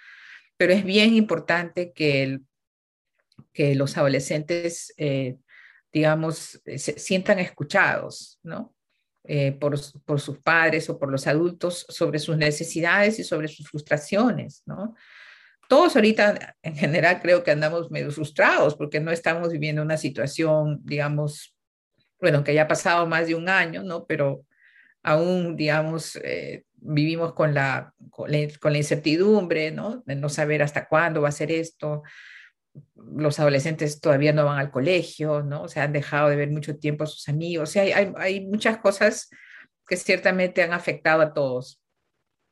Pero 0.58 0.74
es 0.74 0.84
bien 0.84 1.13
importante 1.13 1.91
que, 1.94 2.24
el, 2.24 2.46
que 3.54 3.76
los 3.76 3.98
adolescentes, 3.98 4.94
eh, 4.98 5.38
digamos, 5.91 6.62
se 6.65 7.00
sientan 7.00 7.39
escuchados, 7.39 8.39
¿no? 8.44 8.74
Eh, 9.28 9.54
por, 9.54 9.76
por, 10.06 10.22
sus 10.22 10.38
padres 10.38 10.88
o 10.88 11.00
por 11.00 11.12
los 11.12 11.26
adultos 11.26 11.88
sobre 11.89 12.20
sus 12.20 12.38
necesidades 12.38 13.18
y 13.18 13.24
sobre 13.24 13.48
sus 13.48 13.68
frustraciones, 13.68 14.62
¿no? 14.68 14.96
Todos 15.67 15.95
ahorita 15.95 16.56
en 16.62 16.75
general 16.75 17.21
creo 17.21 17.43
que 17.43 17.51
andamos 17.51 17.91
medio 17.91 18.12
frustrados 18.12 18.75
porque 18.75 18.99
no 18.99 19.12
estamos 19.12 19.51
viviendo 19.51 19.82
una 19.82 19.97
situación, 19.97 20.80
digamos, 20.84 21.56
bueno, 22.19 22.43
que 22.43 22.54
ya 22.54 22.63
ha 22.63 22.67
pasado 22.67 23.08
más 23.08 23.28
de 23.28 23.36
un 23.36 23.49
año, 23.49 23.84
¿no? 23.84 24.06
Pero 24.06 24.45
aún, 25.04 25.56
digamos, 25.56 26.15
eh, 26.17 26.65
vivimos 26.73 27.34
con 27.34 27.54
la, 27.54 27.93
con 28.10 28.32
la, 28.32 28.47
con 28.60 28.71
la 28.71 28.78
incertidumbre, 28.78 29.71
¿no? 29.71 30.04
De 30.06 30.15
no 30.15 30.30
saber 30.30 30.63
hasta 30.63 30.88
cuándo 30.88 31.21
va 31.21 31.30
a 31.30 31.32
ser 31.32 31.51
esto, 31.51 32.04
los 32.95 33.39
adolescentes 33.39 33.99
todavía 33.99 34.34
no 34.34 34.45
van 34.45 34.60
al 34.60 34.71
colegio, 34.71 35.43
¿no? 35.43 35.63
O 35.63 35.67
sea, 35.67 35.84
han 35.84 35.93
dejado 35.93 36.30
de 36.30 36.36
ver 36.36 36.49
mucho 36.49 36.78
tiempo 36.78 37.04
a 37.04 37.08
sus 37.08 37.28
amigos. 37.30 37.69
O 37.69 37.71
sea, 37.71 37.84
hay, 37.84 38.12
hay, 38.17 38.45
muchas 38.45 38.78
cosas 38.80 39.30
que 39.88 39.95
ciertamente 39.97 40.63
han 40.63 40.73
afectado 40.73 41.21
a 41.21 41.34
todos. 41.34 41.82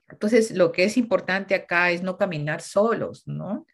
Entonces, 0.09 0.51
lo 0.51 0.71
que 0.71 0.83
es 0.83 0.97
importante 0.97 1.55
acá 1.55 1.91
es 1.91 2.03
no 2.03 2.17
caminar 2.17 2.61
solos, 2.61 3.27
¿no? 3.27 3.65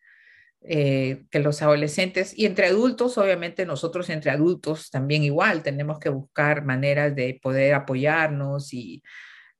Eh, 0.61 1.25
que 1.31 1.39
los 1.39 1.61
adolescentes 1.61 2.37
y 2.37 2.45
entre 2.45 2.67
adultos, 2.67 3.17
obviamente 3.17 3.65
nosotros 3.65 4.09
entre 4.09 4.31
adultos 4.31 4.89
también 4.89 5.23
igual, 5.23 5.63
tenemos 5.63 5.99
que 5.99 6.09
buscar 6.09 6.65
maneras 6.65 7.15
de 7.15 7.39
poder 7.41 7.73
apoyarnos 7.73 8.73
y, 8.73 9.01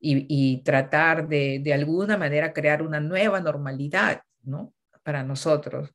y, 0.02 0.62
tratar 0.64 1.28
de, 1.28 1.60
de 1.64 1.74
alguna 1.74 2.18
manera 2.18 2.52
crear 2.54 2.82
una 2.82 3.00
nueva 3.00 3.40
normalidad, 3.40 4.22
¿no? 4.44 4.74
Para 5.04 5.24
nosotros 5.24 5.92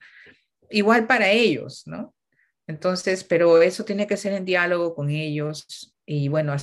igual 0.71 1.07
para 1.07 1.31
ellos, 1.31 1.87
¿no? 1.87 2.15
Entonces, 2.67 3.25
pero 3.25 3.63
eso 3.63 3.85
tiene 3.85 4.07
que 4.07 4.17
ser 4.17 4.33
en 4.33 4.45
diálogo 4.45 4.95
con 4.95 5.11
ellos 5.11 5.95
y 6.07 6.29
bueno, 6.29 6.55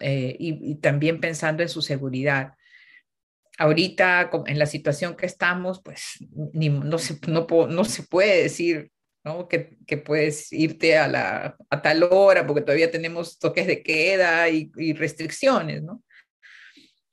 eh, 0.00 0.36
y, 0.38 0.74
también 0.76 1.20
pensando 1.20 1.62
en 1.62 1.68
su 1.68 1.82
seguridad. 1.82 2.54
Ahorita, 3.60 4.30
en 4.46 4.58
la 4.58 4.64
situación 4.64 5.16
que 5.16 5.26
estamos, 5.26 5.82
pues 5.82 6.16
no, 6.30 6.98
se, 6.98 7.18
no, 7.28 7.84
se 7.84 8.02
puede 8.04 8.42
decir 8.42 8.90
¿no? 9.22 9.48
Que, 9.48 9.76
puedes 9.98 10.50
irte 10.50 10.96
a, 10.96 11.06
la, 11.06 11.56
a 11.68 11.82
tal 11.82 12.04
hora 12.04 12.46
porque 12.46 12.62
todavía 12.62 12.90
tenemos 12.90 13.38
toques 13.38 13.66
de 13.66 13.82
queda 13.82 14.48
y, 14.48 14.72
y 14.76 14.94
restricciones, 14.94 15.82
¿no? 15.82 16.02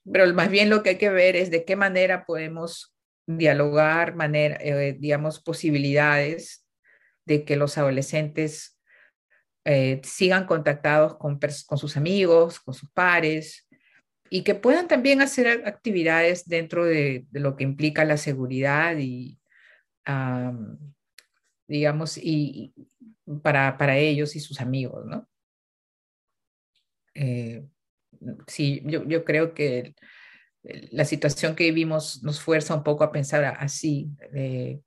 Pero 0.09 0.33
más 0.33 0.49
bien 0.49 0.69
lo 0.69 0.83
que 0.83 0.91
hay 0.91 0.97
que 0.97 1.09
ver 1.09 1.35
es 1.35 1.51
de 1.51 1.65
qué 1.65 1.75
manera 1.75 2.25
podemos 2.25 2.95
dialogar, 3.25 4.15
manera, 4.15 4.57
eh, 4.61 4.95
digamos, 4.97 5.41
posibilidades 5.41 6.65
de 7.25 7.43
que 7.43 7.57
los 7.57 7.77
adolescentes 7.77 8.79
eh, 9.65 9.99
sigan 10.03 10.45
contactados 10.45 11.17
con, 11.17 11.39
con, 11.39 11.77
sus 11.77 11.97
amigos, 11.97 12.61
con 12.61 12.73
sus 12.73 12.89
pares, 12.91 13.66
y 14.29 14.43
que 14.43 14.55
puedan 14.55 14.87
también 14.87 15.21
hacer 15.21 15.63
actividades 15.65 16.47
dentro 16.47 16.85
de, 16.85 17.25
lo 17.31 17.55
que 17.55 17.63
implica 17.63 18.05
la 18.05 18.17
seguridad 18.17 18.97
y, 18.97 19.39
digamos, 21.67 22.17
y, 22.17 22.73
para, 23.41 23.77
para, 23.77 23.97
ellos 23.97 24.35
y 24.35 24.39
sus 24.39 24.61
amigos, 24.61 25.05
¿no? 25.05 25.27
Eh, 27.13 27.65
sí, 28.47 28.81
yo, 28.85 29.03
yo 29.05 29.25
creo 29.25 29.53
que 29.53 29.95
la 30.91 31.05
situación 31.05 31.55
que 31.55 31.65
vivimos 31.65 32.23
nos 32.23 32.39
fuerza 32.41 32.75
un 32.75 32.83
poco 32.83 33.03
a 33.03 33.11
pensar 33.11 33.43
así. 33.59 34.09
Eh, 34.33 34.79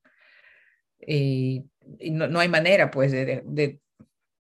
no, 2.11 2.29
no, 2.29 2.41
hay 2.41 2.49
manera, 2.49 2.91
pues, 2.91 3.13
de, 3.13 3.81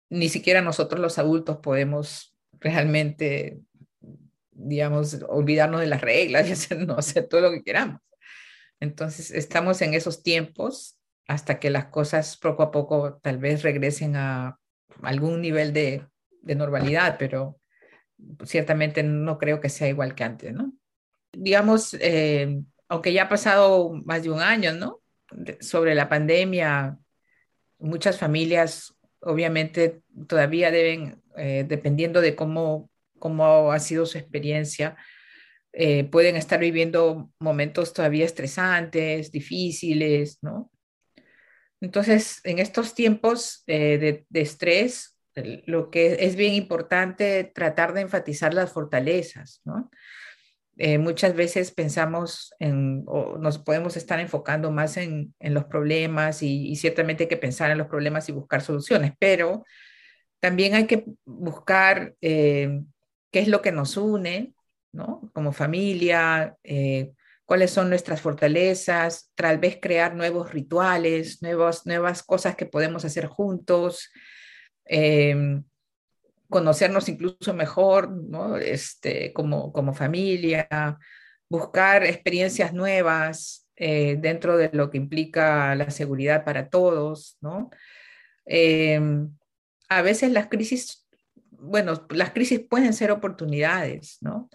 ni 0.08 0.28
siquiera 0.28 0.62
nosotros 0.62 1.00
los 1.00 1.18
adultos 1.18 1.58
podemos 1.58 2.36
realmente, 2.60 3.60
digamos, 4.56 5.20
olvidarnos 5.28 5.80
de 5.80 5.86
las 5.86 6.00
reglas 6.00 6.48
y 6.48 6.52
hacer, 6.54 6.78
no, 6.78 6.94
hacer 6.96 7.28
todo 7.28 7.42
lo 7.42 7.50
que 7.50 7.62
queramos. 7.62 8.00
Entonces, 8.80 9.30
estamos 9.30 9.80
en 9.82 9.94
esos 9.94 10.22
tiempos 10.22 10.98
hasta 11.28 11.58
que 11.58 11.70
las 11.70 11.86
cosas 11.86 12.36
poco 12.36 12.62
a 12.62 12.70
poco 12.70 13.18
tal 13.22 13.38
vez 13.38 13.62
regresen 13.62 14.16
a 14.16 14.58
algún 15.02 15.40
nivel 15.40 15.72
de, 15.72 16.06
de 16.42 16.54
normalidad, 16.54 17.16
pero 17.18 17.58
ciertamente 18.44 19.02
no 19.02 19.38
creo 19.38 19.60
que 19.60 19.68
sea 19.68 19.88
igual 19.88 20.14
que 20.14 20.24
antes, 20.24 20.52
¿no? 20.52 20.72
digamos, 21.36 21.94
eh, 22.00 22.62
aunque 22.88 23.12
ya 23.12 23.24
ha 23.24 23.28
pasado 23.28 23.92
más 24.04 24.22
de 24.22 24.30
un 24.30 24.40
año, 24.40 24.72
¿no? 24.72 25.00
sobre 25.60 25.94
la 25.94 26.08
pandemia, 26.08 26.98
muchas 27.78 28.16
familias 28.16 28.96
obviamente 29.20 30.02
todavía 30.28 30.70
deben, 30.70 31.20
eh, 31.36 31.64
dependiendo 31.68 32.20
de 32.20 32.36
cómo, 32.36 32.88
cómo 33.18 33.72
ha 33.72 33.78
sido 33.78 34.06
su 34.06 34.18
experiencia, 34.18 34.96
eh, 35.72 36.04
pueden 36.04 36.36
estar 36.36 36.58
viviendo 36.58 37.30
momentos 37.38 37.92
todavía 37.92 38.24
estresantes, 38.24 39.30
difíciles, 39.30 40.38
¿no? 40.42 40.70
Entonces, 41.80 42.40
en 42.44 42.58
estos 42.58 42.94
tiempos 42.94 43.62
eh, 43.66 44.24
de, 44.28 44.40
estrés, 44.40 45.18
lo 45.66 45.90
que 45.90 46.16
es 46.20 46.34
bien 46.34 46.54
importante 46.54 47.44
tratar 47.44 47.92
de 47.92 48.00
enfatizar 48.00 48.54
las 48.54 48.72
fortalezas, 48.72 49.60
¿no? 49.64 49.90
eh, 50.78 50.98
muchas 50.98 51.34
veces 51.34 51.70
pensamos 51.70 52.54
en, 52.58 53.04
o 53.06 53.38
nos 53.38 53.58
podemos 53.58 53.96
estar 53.96 54.20
enfocando 54.20 54.70
más 54.70 54.96
en, 54.98 55.34
en 55.40 55.54
los 55.54 55.64
problemas 55.64 56.42
y, 56.42 56.76
ciertamente 56.76 57.24
hay 57.24 57.28
que 57.28 57.36
pensar 57.36 57.70
en 57.70 57.78
los 57.78 57.86
problemas 57.86 58.28
y 58.28 58.32
buscar 58.32 58.60
soluciones, 58.60 59.12
pero 59.18 59.64
también 60.38 60.74
hay 60.74 60.86
que 60.86 61.04
buscar 61.24 62.14
qué 63.30 63.40
es 63.40 63.48
lo 63.48 63.62
que 63.62 63.72
nos 63.72 63.96
une, 63.96 64.54
¿no? 64.92 65.30
Como 65.34 65.52
familia, 65.52 66.56
eh, 66.64 67.12
cuáles 67.44 67.70
son 67.70 67.88
nuestras 67.88 68.20
fortalezas, 68.20 69.30
tal 69.34 69.58
vez 69.58 69.78
crear 69.80 70.14
nuevos 70.14 70.52
rituales, 70.52 71.42
nuevos, 71.42 71.86
nuevas 71.86 72.22
cosas 72.22 72.56
que 72.56 72.66
podemos 72.66 73.04
hacer 73.04 73.26
juntos. 73.26 74.10
Eh, 74.84 75.60
conocernos 76.48 77.08
incluso 77.08 77.54
mejor, 77.54 78.10
¿no? 78.10 78.56
Este, 78.56 79.32
como, 79.32 79.72
como 79.72 79.94
familia, 79.94 80.68
buscar 81.48 82.04
experiencias 82.04 82.72
nuevas 82.72 83.68
eh, 83.76 84.16
dentro 84.18 84.56
de 84.56 84.70
lo 84.72 84.90
que 84.90 84.98
implica 84.98 85.74
la 85.74 85.90
seguridad 85.90 86.44
para 86.44 86.68
todos, 86.68 87.36
¿no? 87.40 87.70
Eh, 88.46 89.00
a 89.88 90.02
veces 90.02 90.32
las 90.32 90.48
crisis, 90.48 91.05
bueno, 91.60 92.06
las 92.10 92.30
crisis 92.30 92.60
pueden 92.60 92.92
ser 92.92 93.10
oportunidades, 93.10 94.18
¿no? 94.20 94.48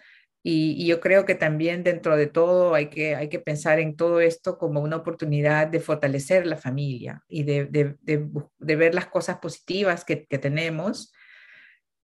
Y, 0.44 0.88
yo 0.88 1.00
creo 1.00 1.26
que 1.26 1.36
también 1.36 1.84
dentro 1.84 2.18
de 2.18 2.26
todo 2.26 2.74
hay 2.74 2.88
que, 2.88 3.16
hay 3.16 3.30
que 3.30 3.40
pensar 3.40 3.80
en 3.80 3.96
todo 3.96 4.22
esto 4.22 4.58
como 4.58 4.82
una 4.82 4.96
oportunidad 4.98 5.68
de 5.68 5.80
fortalecer 5.80 6.48
la 6.48 6.58
familia 6.58 7.24
y 7.28 7.44
de, 7.44 7.66
de, 7.66 7.96
de, 8.02 8.76
ver 8.76 8.96
las 8.96 9.06
cosas 9.08 9.38
positivas 9.38 10.04
que, 10.04 10.16
tenemos 10.16 11.14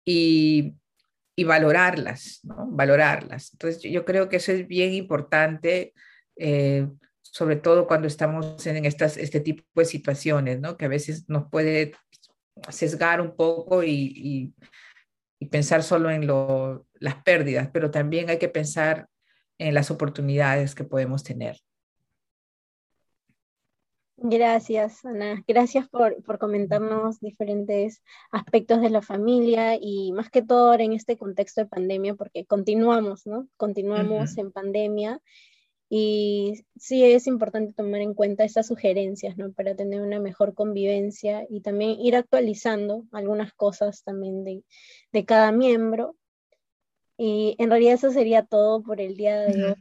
y, 0.04 0.74
y 1.34 1.44
valorarlas, 1.44 2.40
¿no? 2.42 2.66
Valorarlas. 2.68 3.52
Entonces, 3.52 3.82
yo, 3.82 4.04
creo 4.04 4.28
que 4.28 4.36
eso 4.36 4.52
es 4.52 4.68
bien 4.68 4.92
importante, 4.92 5.94
eh, 6.36 6.88
sobre 7.22 7.56
todo 7.56 7.86
cuando 7.86 8.06
estamos 8.06 8.66
en 8.66 8.84
estas, 8.84 9.16
este 9.16 9.40
tipo 9.40 9.62
de 9.74 9.86
situaciones, 9.86 10.60
¿no? 10.60 10.76
Que 10.76 10.84
a 10.84 10.88
veces 10.88 11.28
nos 11.28 11.48
puede 11.50 11.92
sesgar 12.70 13.20
un 13.20 13.36
poco 13.36 13.82
y, 13.84 14.54
y 15.38 15.46
pensar 15.46 15.82
solo 15.82 16.10
en 16.10 16.26
lo, 16.26 16.86
las 16.94 17.22
pérdidas, 17.22 17.68
pero 17.72 17.90
también 17.90 18.30
hay 18.30 18.38
que 18.38 18.48
pensar 18.48 19.08
en 19.58 19.74
las 19.74 19.90
oportunidades 19.90 20.74
que 20.74 20.84
podemos 20.84 21.22
tener. 21.22 21.58
Gracias, 24.18 25.04
Ana. 25.04 25.44
Gracias 25.46 25.88
por, 25.90 26.22
por, 26.22 26.38
comentarnos 26.38 27.20
diferentes 27.20 28.02
aspectos 28.30 28.80
de 28.80 28.88
la 28.88 29.02
familia 29.02 29.76
y 29.78 30.10
más 30.12 30.30
que 30.30 30.40
todo 30.40 30.70
ahora 30.70 30.84
en 30.84 30.94
este 30.94 31.18
contexto 31.18 31.60
de 31.60 31.66
pandemia, 31.66 32.14
porque 32.14 32.46
continuamos, 32.46 33.26
¿no? 33.26 33.46
Continuamos 33.58 34.32
uh 34.32 34.34
-huh. 34.34 34.40
en 34.40 34.52
pandemia 34.52 35.20
y 35.88 36.64
sí 36.76 37.04
es 37.04 37.26
importante 37.26 37.72
tomar 37.72 38.00
en 38.00 38.14
cuenta 38.14 38.44
estas 38.44 38.66
sugerencias, 38.66 39.36
¿no? 39.36 39.52
Para 39.52 39.76
tener 39.76 40.00
una 40.00 40.18
mejor 40.18 40.54
convivencia 40.54 41.46
y 41.48 41.60
también 41.60 42.00
ir 42.00 42.16
actualizando 42.16 43.04
algunas 43.12 43.52
cosas 43.52 44.02
también 44.02 44.42
de, 44.42 44.64
de 45.12 45.24
cada 45.24 45.52
miembro. 45.52 46.16
Y 47.16 47.54
en 47.58 47.70
realidad 47.70 47.94
eso 47.94 48.10
sería 48.10 48.44
todo 48.44 48.82
por 48.82 49.00
el 49.00 49.16
día 49.16 49.40
de 49.40 49.64
hoy. 49.64 49.74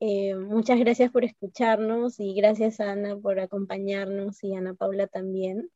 Eh, 0.00 0.34
muchas 0.34 0.78
gracias 0.78 1.10
por 1.10 1.24
escucharnos 1.24 2.20
y 2.20 2.34
gracias 2.34 2.80
a 2.80 2.92
Ana 2.92 3.16
por 3.16 3.40
acompañarnos 3.40 4.42
y 4.42 4.54
Ana 4.54 4.74
Paula 4.74 5.06
también. 5.06 5.70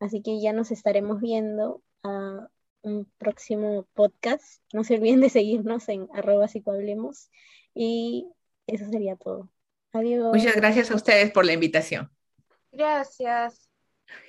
Así 0.00 0.22
que 0.22 0.40
ya 0.40 0.52
nos 0.52 0.70
estaremos 0.70 1.20
viendo 1.20 1.82
a 2.02 2.48
un 2.82 3.10
próximo 3.18 3.86
podcast. 3.94 4.62
No 4.72 4.84
se 4.84 4.94
olviden 4.94 5.20
de 5.20 5.30
seguirnos 5.30 5.88
en 5.88 6.08
arroba 6.14 6.48
psicohablemos. 6.48 7.30
Y 7.74 8.28
eso 8.68 8.88
sería 8.90 9.16
todo. 9.16 9.48
Adiós. 9.92 10.36
Muchas 10.36 10.56
gracias 10.56 10.90
a 10.90 10.94
ustedes 10.94 11.30
por 11.32 11.44
la 11.44 11.52
invitación. 11.52 12.10
Gracias. 12.72 13.67